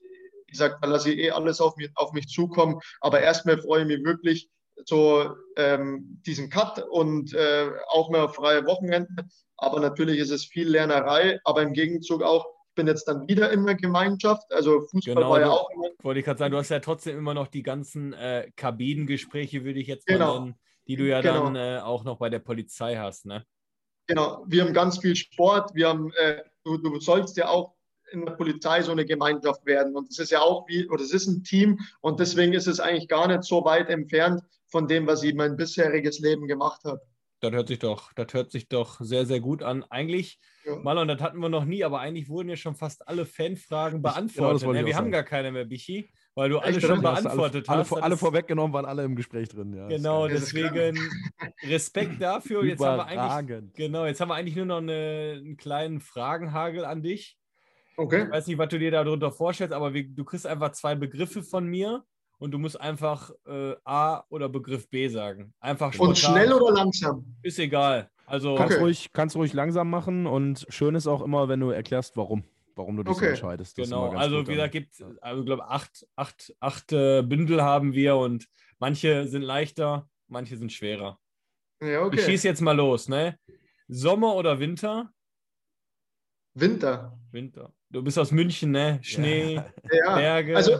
[0.49, 2.81] wie gesagt, da lasse ich eh alles auf mich, auf mich zukommen.
[3.01, 4.51] Aber erstmal freue ich mich wirklich
[4.87, 9.31] so ähm, diesen Cut und äh, auch mehr freie Wochenenden.
[9.57, 13.51] Aber natürlich ist es viel Lernerei, aber im Gegenzug auch, ich bin jetzt dann wieder
[13.51, 14.51] in der Gemeinschaft.
[14.53, 15.89] Also Fußball genau, war ja auch immer.
[16.03, 19.81] Wollte ich gerade sagen, du hast ja trotzdem immer noch die ganzen äh, Kabinengespräche, würde
[19.81, 20.27] ich jetzt genau.
[20.27, 20.55] mal nennen,
[20.87, 21.45] die du ja genau.
[21.45, 23.45] dann äh, auch noch bei der Polizei hast, ne?
[24.07, 27.75] Genau, wir haben ganz viel Sport, wir haben, äh, du, du sollst ja auch
[28.13, 29.97] in der Polizei so eine Gemeinschaft werden.
[29.97, 32.81] Und es ist ja auch wie, oder es ist ein Team und deswegen ist es
[32.81, 37.01] eigentlich gar nicht so weit entfernt von dem, was ich mein bisheriges Leben gemacht habe.
[37.41, 39.85] Das hört sich doch, das hört sich doch sehr, sehr gut an.
[39.91, 40.75] Eigentlich, ja.
[40.77, 44.63] Malon, das hatten wir noch nie, aber eigentlich wurden ja schon fast alle Fanfragen beantwortet.
[44.63, 45.13] Genau, ja, wir haben sagen.
[45.13, 47.93] gar keine mehr, Bichi, weil du alle schon beantwortet alle, hast.
[47.93, 49.73] Alle, alle vorweggenommen waren alle im Gespräch drin.
[49.73, 50.99] Ja, genau, deswegen
[51.63, 52.65] Respekt dafür.
[52.65, 56.85] Jetzt haben wir eigentlich, genau, jetzt haben wir eigentlich nur noch eine, einen kleinen Fragenhagel
[56.85, 57.39] an dich.
[57.99, 58.25] Okay.
[58.25, 61.43] Ich weiß nicht, was du dir darunter vorstellst, aber wir, du kriegst einfach zwei Begriffe
[61.43, 62.05] von mir
[62.39, 65.53] und du musst einfach äh, A oder Begriff B sagen.
[65.59, 66.11] Einfach spontan.
[66.11, 67.37] Und schnell oder langsam?
[67.43, 68.09] Ist egal.
[68.25, 68.85] Also kannst, okay.
[68.85, 72.45] ruhig, kannst ruhig langsam machen und schön ist auch immer, wenn du erklärst, warum.
[72.77, 73.25] Warum du dich okay.
[73.25, 73.77] so entscheidest.
[73.77, 77.95] Das genau, also wie gesagt, gibt also, ich glaube, acht, acht, acht äh, Bündel haben
[77.95, 78.47] wir und
[78.79, 81.19] manche sind leichter, manche sind schwerer.
[81.83, 82.21] Ja, okay.
[82.21, 83.37] Ich schieße jetzt mal los, ne?
[83.89, 85.11] Sommer oder Winter?
[86.55, 87.19] Winter.
[87.33, 87.73] Winter.
[87.91, 88.99] Du bist aus München, ne?
[89.03, 90.15] Schnee, ja.
[90.15, 90.57] Berge.
[90.57, 90.79] Also,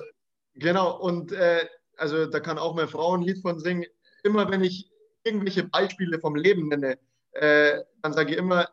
[0.55, 3.87] genau, und äh, also da kann auch meine Frau ein Lied von singen.
[4.25, 4.91] Immer wenn ich
[5.25, 6.99] irgendwelche Beispiele vom Leben nenne,
[7.33, 8.69] äh, dann sage ich immer,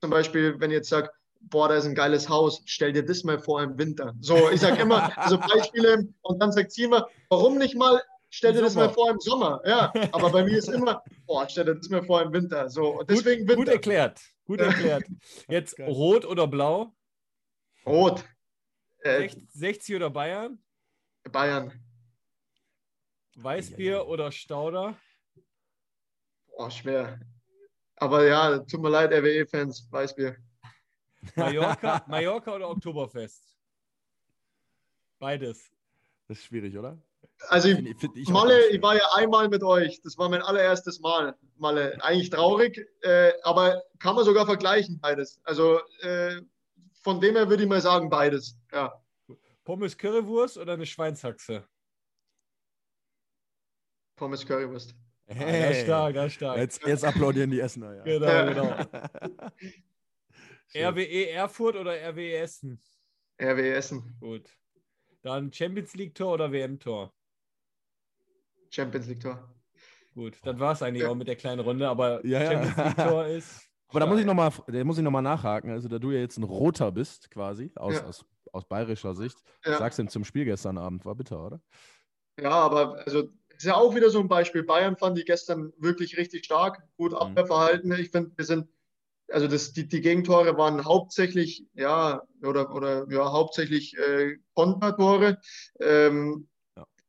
[0.00, 1.10] zum Beispiel, wenn ich jetzt sage,
[1.40, 4.14] boah, da ist ein geiles Haus, stell dir das mal vor im Winter.
[4.20, 8.52] So, ich sage immer, also Beispiele und dann sagt sie immer, warum nicht mal, stell
[8.52, 9.60] dir das mal vor im Sommer.
[9.64, 12.68] Ja, aber bei mir ist immer, boah, stell dir das mal vor im Winter.
[12.68, 13.64] So, und deswegen gut, Winter.
[13.64, 15.04] Gut erklärt, gut erklärt.
[15.48, 16.95] Jetzt rot oder blau?
[17.86, 18.24] Rot.
[19.00, 20.58] Äh, 60 oder Bayern?
[21.30, 21.72] Bayern.
[23.36, 24.96] Weißbier oder Stauder?
[26.48, 27.20] Boah, schwer.
[27.96, 30.36] Aber ja, tut mir leid, RWE-Fans, Weißbier.
[31.34, 33.56] Mallorca, Mallorca oder Oktoberfest?
[35.18, 35.70] Beides.
[36.28, 36.98] Das ist schwierig, oder?
[37.48, 37.78] Also, ich,
[38.14, 40.00] ich Malle, ich war ja einmal mit euch.
[40.02, 41.36] Das war mein allererstes Mal.
[41.56, 41.96] Malle.
[42.02, 45.40] Eigentlich traurig, äh, aber kann man sogar vergleichen, beides.
[45.44, 46.40] Also, äh,
[47.06, 48.58] von dem her würde ich mal sagen, beides.
[48.72, 49.00] Ja.
[49.62, 51.64] Pommes Currywurst oder eine Schweinshaxe?
[54.16, 54.92] Pommes Currywurst.
[55.28, 55.62] Hey.
[55.62, 56.58] Ah, ganz stark, ganz stark.
[56.58, 57.94] Jetzt, jetzt applaudieren die Essener.
[57.94, 58.02] Ja.
[58.02, 58.44] Genau, ja.
[58.44, 58.74] genau.
[60.90, 62.80] RWE Erfurt oder RWE Essen?
[63.40, 64.16] RWE Essen.
[64.18, 64.50] Gut.
[65.22, 67.14] Dann Champions League Tor oder WM Tor?
[68.70, 69.48] Champions League Tor.
[70.12, 71.10] Gut, dann war es eigentlich ja.
[71.10, 73.65] auch mit der kleinen Runde, aber ja, Champions League Tor ist.
[73.88, 75.70] Aber da muss ich nochmal noch nachhaken.
[75.70, 79.38] Also, da du ja jetzt ein Roter bist, quasi, aus, aus, aus bayerischer Sicht.
[79.64, 81.04] Was sagst du denn zum Spiel gestern Abend?
[81.04, 81.60] War bitter, oder?
[82.40, 84.62] Ja, aber also ist ja auch wieder so ein Beispiel.
[84.62, 87.18] Bayern fand die gestern wirklich richtig stark, gut mhm.
[87.18, 87.92] Abwehrverhalten.
[87.92, 88.68] Ich finde, wir sind,
[89.28, 95.38] also das, die, die Gegentore waren hauptsächlich, ja, oder, oder ja, hauptsächlich äh, Kontertore.
[95.80, 96.55] Ähm, ja.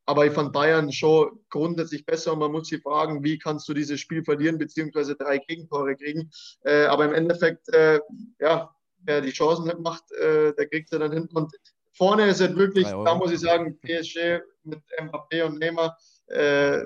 [0.07, 3.73] Aber ich fand Bayern schon grundsätzlich besser und man muss sich fragen, wie kannst du
[3.73, 6.31] dieses Spiel verlieren, beziehungsweise drei Gegentore kriegen.
[6.61, 7.99] Äh, aber im Endeffekt, äh,
[8.39, 11.35] ja, wer die Chancen nicht macht, äh, der kriegt sie dann hinten.
[11.35, 11.53] Und
[11.91, 15.97] vorne ist es wirklich, da muss ich sagen, PSG mit Mbappé und Neymar,
[16.27, 16.85] äh,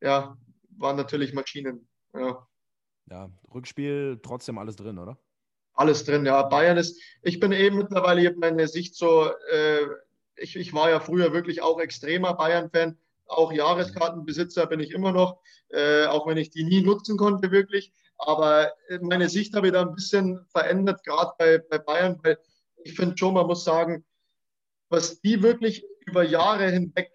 [0.00, 0.36] ja,
[0.78, 1.88] waren natürlich Maschinen.
[2.14, 2.46] Ja.
[3.10, 5.18] ja, Rückspiel trotzdem alles drin, oder?
[5.74, 6.40] Alles drin, ja.
[6.44, 9.86] Bayern ist, ich bin eben mittlerweile, ich habe meine Sicht so, äh,
[10.40, 15.40] ich, ich war ja früher wirklich auch extremer Bayern-Fan, auch Jahreskartenbesitzer bin ich immer noch,
[15.68, 17.92] äh, auch wenn ich die nie nutzen konnte, wirklich.
[18.18, 22.38] Aber meine Sicht habe ich da ein bisschen verändert, gerade bei, bei Bayern, weil
[22.82, 24.04] ich finde schon, man muss sagen,
[24.88, 27.10] was die wirklich über Jahre hinweg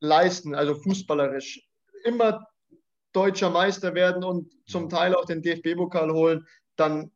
[0.00, 1.68] leisten, also fußballerisch.
[2.04, 2.46] Immer
[3.12, 7.10] deutscher Meister werden und zum Teil auch den DFB-Pokal holen, dann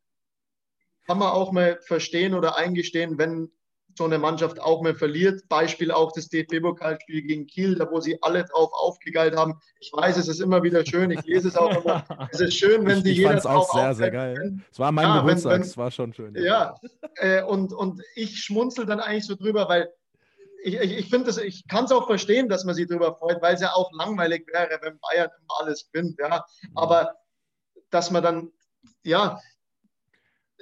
[1.07, 3.51] kann man auch mal verstehen oder eingestehen, wenn
[3.95, 5.49] so eine Mannschaft auch mal verliert.
[5.49, 9.61] Beispiel auch das DFB-Pokalspiel gegen Kiel, da wo sie alle drauf aufgegeilt haben.
[9.81, 12.05] Ich weiß, es ist immer wieder schön, ich lese es auch immer.
[12.33, 14.59] Es ist schön, wenn die jeder drauf auch sehr, sehr geil.
[14.71, 16.35] Es war mein ja, Geburtstag, es war schon schön.
[16.35, 16.81] Ja, ja
[17.17, 19.93] äh, und, und ich schmunzel dann eigentlich so drüber, weil
[20.63, 23.55] ich, ich, ich finde ich kann es auch verstehen, dass man sich darüber freut, weil
[23.55, 26.45] es ja auch langweilig wäre, wenn Bayern immer alles gewinnt, ja.
[26.75, 27.17] Aber
[27.91, 28.53] dass man dann,
[29.03, 29.41] ja,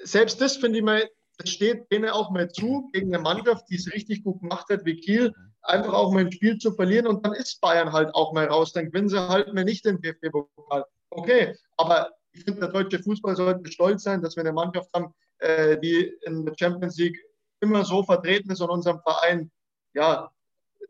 [0.03, 1.09] selbst das finde ich mal,
[1.41, 4.85] das steht denen auch mal zu, gegen eine Mannschaft, die es richtig gut gemacht hat,
[4.85, 8.33] wie Kiel, einfach auch mal ein Spiel zu verlieren und dann ist Bayern halt auch
[8.33, 10.85] mal raus, dann gewinnen sie halt mal nicht den DFB-Pokal.
[11.11, 15.15] Okay, aber ich finde, der deutsche Fußball sollte stolz sein, dass wir eine Mannschaft haben,
[15.39, 17.19] äh, die in der Champions League
[17.61, 19.51] immer so vertreten ist und unserem Verein
[19.95, 20.31] ja,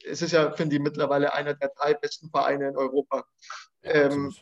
[0.04, 3.24] es ist ja, finde ich, mittlerweile einer der drei besten Vereine in Europa.
[3.82, 4.34] Ja, ähm,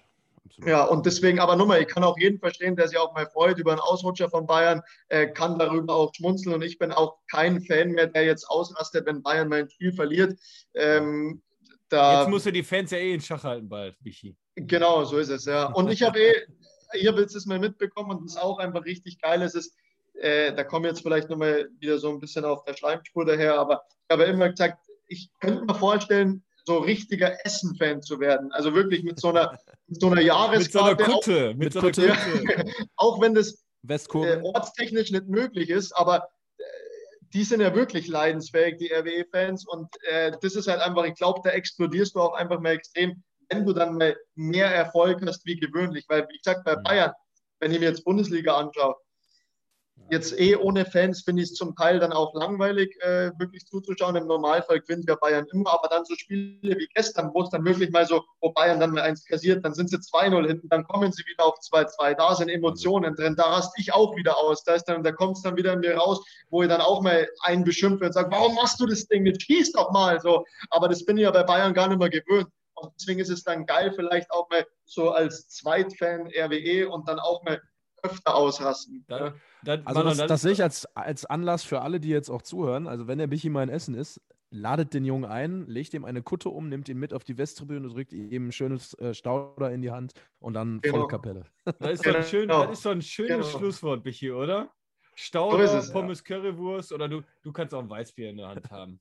[0.48, 0.68] absolut.
[0.68, 3.58] Ja, und deswegen, aber nochmal, ich kann auch jeden verstehen, der sich auch mal freut
[3.58, 7.60] über einen Ausrutscher von Bayern, äh, kann darüber auch schmunzeln und ich bin auch kein
[7.60, 10.38] Fan mehr, der jetzt ausrastet, wenn Bayern mal ein Spiel verliert.
[10.74, 11.42] Ähm,
[11.88, 14.36] da, jetzt musst du die Fans ja eh in Schach halten bald, Michi.
[14.56, 15.66] Genau, so ist es, ja.
[15.66, 19.20] Und ich habe eh, habe jetzt das mal mitbekommen und das ist auch einfach richtig
[19.20, 19.42] geil.
[19.42, 19.74] Es ist,
[20.14, 23.82] äh, da kommen jetzt vielleicht nochmal wieder so ein bisschen auf der Schleimspur daher, aber
[23.88, 28.52] ich habe immer gesagt, ich könnte mir vorstellen, so richtiger Essen-Fan zu werden.
[28.52, 30.66] Also wirklich mit so einer, mit so einer Jahreskarte.
[30.66, 31.48] mit so einer Kutte.
[31.48, 32.06] Auch, mit so einer Kutte.
[32.06, 32.64] Ja,
[32.96, 36.62] auch wenn das äh, ortstechnisch nicht möglich ist, aber äh,
[37.32, 39.66] die sind ja wirklich leidensfähig, die RWE-Fans.
[39.66, 43.22] Und äh, das ist halt einfach, ich glaube, da explodierst du auch einfach mal extrem,
[43.48, 46.04] wenn du dann mal mehr Erfolg hast wie gewöhnlich.
[46.08, 46.82] Weil, wie gesagt, bei mhm.
[46.82, 47.12] Bayern,
[47.60, 48.94] wenn ich mir jetzt Bundesliga anschaue,
[50.10, 54.16] Jetzt eh ohne Fans finde ich es zum Teil dann auch langweilig, äh, wirklich zuzuschauen.
[54.16, 57.64] Im Normalfall gewinnt ja Bayern immer, aber dann so Spiele wie gestern, wo es dann
[57.64, 60.84] wirklich mal so, wo Bayern dann mal eins kassiert, dann sind sie 2-0 hinten, dann
[60.84, 62.14] kommen sie wieder auf 2-2.
[62.14, 64.64] Da sind Emotionen drin, da raste ich auch wieder aus.
[64.64, 67.64] Da, da kommt es dann wieder in mir raus, wo ich dann auch mal einen
[67.64, 69.42] beschimpfe und sage, warum machst du das Ding nicht?
[69.42, 70.20] Schieß doch mal.
[70.20, 70.44] So.
[70.70, 72.48] Aber das bin ich ja bei Bayern gar nicht mehr gewöhnt.
[72.76, 77.18] Und deswegen ist es dann geil, vielleicht auch mal so als Zweitfan RWE und dann
[77.18, 77.60] auch mal
[78.02, 79.04] öfter ausrasten.
[79.08, 82.42] Da, da, also das, das, sehe ich als, als Anlass für alle, die jetzt auch
[82.42, 82.86] zuhören.
[82.86, 84.20] Also wenn der Michi mal in Essen ist,
[84.50, 87.88] ladet den Jungen ein, legt ihm eine Kutte um, nimmt ihn mit auf die Westtribüne,
[87.88, 90.96] drückt ihm ein schönes äh, Stauder in die Hand und dann genau.
[90.96, 91.44] volle Kapelle.
[91.78, 93.58] Das ist, so ein, schön, das ist so ein schönes genau.
[93.58, 94.70] Schlusswort, Michi, oder?
[95.14, 96.36] Stauder, so Pommes, ja.
[96.36, 99.00] Currywurst oder du, du kannst auch ein Weißbier in der Hand haben.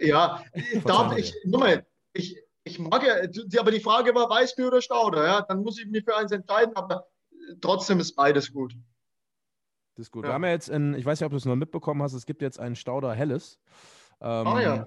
[0.00, 0.42] Ja,
[0.84, 1.82] darf ich, Nummer,
[2.12, 3.16] ich, ich mag ja,
[3.60, 6.74] aber die Frage war Weißbier oder Stauder, ja, dann muss ich mich für eins entscheiden,
[6.76, 7.06] aber
[7.60, 8.74] trotzdem ist beides gut.
[9.94, 10.24] Das ist gut.
[10.24, 10.30] Ja.
[10.30, 12.26] Wir haben ja jetzt, in, ich weiß nicht, ob du es noch mitbekommen hast, es
[12.26, 13.58] gibt jetzt einen Stauder Helles.
[14.20, 14.86] Ähm, ah ja.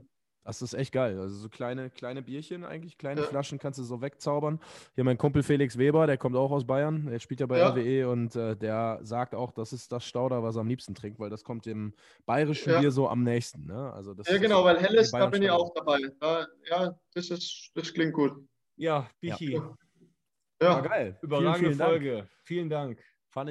[0.50, 1.20] Das ist echt geil.
[1.20, 3.28] Also so kleine, kleine Bierchen eigentlich, kleine ja.
[3.28, 4.60] Flaschen kannst du so wegzaubern.
[4.96, 7.70] Hier mein Kumpel Felix Weber, der kommt auch aus Bayern, der spielt ja bei ja.
[7.70, 11.20] RWE und äh, der sagt auch, das ist das Stauder, was er am liebsten trinkt,
[11.20, 11.94] weil das kommt dem
[12.26, 12.80] bayerischen ja.
[12.80, 13.68] Bier so am nächsten.
[13.68, 13.94] Ne?
[13.94, 16.00] Also das ja, genau, weil Helles, da bin ich auch dabei.
[16.20, 18.34] Da, ja, das, ist, das klingt gut.
[18.76, 19.62] Ja, Bichi.
[20.62, 20.82] Ja, ja.
[20.82, 21.18] geil.
[21.22, 22.16] Überragende vielen, vielen Folge.
[22.16, 22.30] Dank.
[22.44, 23.00] Vielen Dank.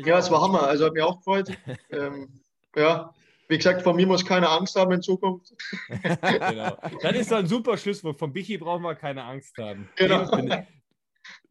[0.07, 0.63] ja, es war Hammer.
[0.65, 1.51] Also hat mich auch gefreut.
[1.91, 2.29] ähm,
[2.77, 3.15] ja,
[3.49, 5.55] wie gesagt, von mir muss keine Angst haben in Zukunft.
[5.89, 6.77] genau.
[7.03, 8.19] Das ist ein super Schlusswort.
[8.19, 9.89] Von Bichi brauchen wir keine Angst haben.
[9.97, 10.31] Genau.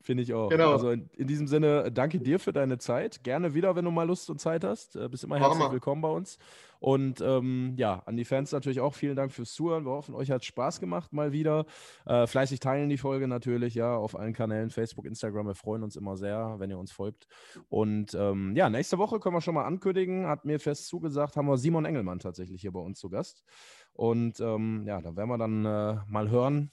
[0.08, 0.47] Finde ich auch.
[0.47, 0.72] Genau.
[0.72, 3.26] Also in, in, diesem Sinne, danke dir für deine Zeit.
[3.26, 4.95] Gerne wieder, wenn du mal Lust und Zeit hast.
[4.95, 6.38] Äh, bist immer herzlich willkommen bei uns.
[6.80, 9.84] Und ähm, ja, an die Fans natürlich auch vielen Dank fürs Zuhören.
[9.84, 11.66] Wir hoffen, euch hat Spaß gemacht mal wieder.
[12.05, 15.47] Äh, fleißig teilen die Folge natürlich, ja, auf allen Kanälen, Facebook, Instagram.
[15.47, 17.28] Wir freuen uns immer sehr, wenn ihr uns folgt.
[17.68, 21.49] Und ähm, ja, nächste Woche können wir schon mal ankündigen, hat mir fest zugesagt, haben
[21.49, 23.43] wir Simon Engelmann tatsächlich hier bei uns zu Gast.
[23.91, 26.72] Und ähm, ja, da werden wir dann äh, mal hören,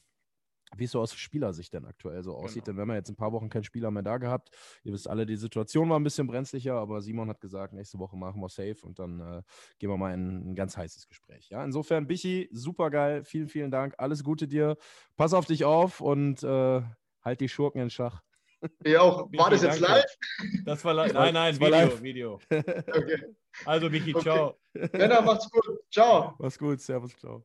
[0.78, 2.64] wie es so aus Spielersicht denn aktuell so aussieht.
[2.64, 2.64] Genau.
[2.64, 4.50] Denn wir haben jetzt ein paar Wochen keinen Spieler mehr da gehabt.
[4.82, 8.16] Ihr wisst alle, die Situation war ein bisschen brenzlicher, aber Simon hat gesagt, nächste Woche
[8.16, 9.42] machen wir safe und dann äh,
[9.78, 11.48] gehen wir mal in ein ganz heißes Gespräch.
[11.50, 13.24] Ja, insofern, Bichi, super geil.
[13.24, 13.94] Vielen, vielen Dank.
[13.98, 14.76] Alles Gute dir.
[15.16, 16.82] Pass auf dich auf und äh,
[17.22, 18.22] halt die Schurken in Schach.
[18.84, 19.30] Ja, auch.
[19.32, 20.04] War das jetzt live?
[20.64, 21.12] Das war live.
[21.12, 22.02] Nein, nein, Video, live.
[22.02, 22.40] Video.
[22.50, 23.34] Okay.
[23.66, 24.22] Also, Bichi, okay.
[24.22, 24.58] ciao.
[24.92, 25.80] Männer, macht's gut.
[25.90, 26.34] Ciao.
[26.38, 26.80] Mach's gut.
[26.80, 27.44] Servus, ciao.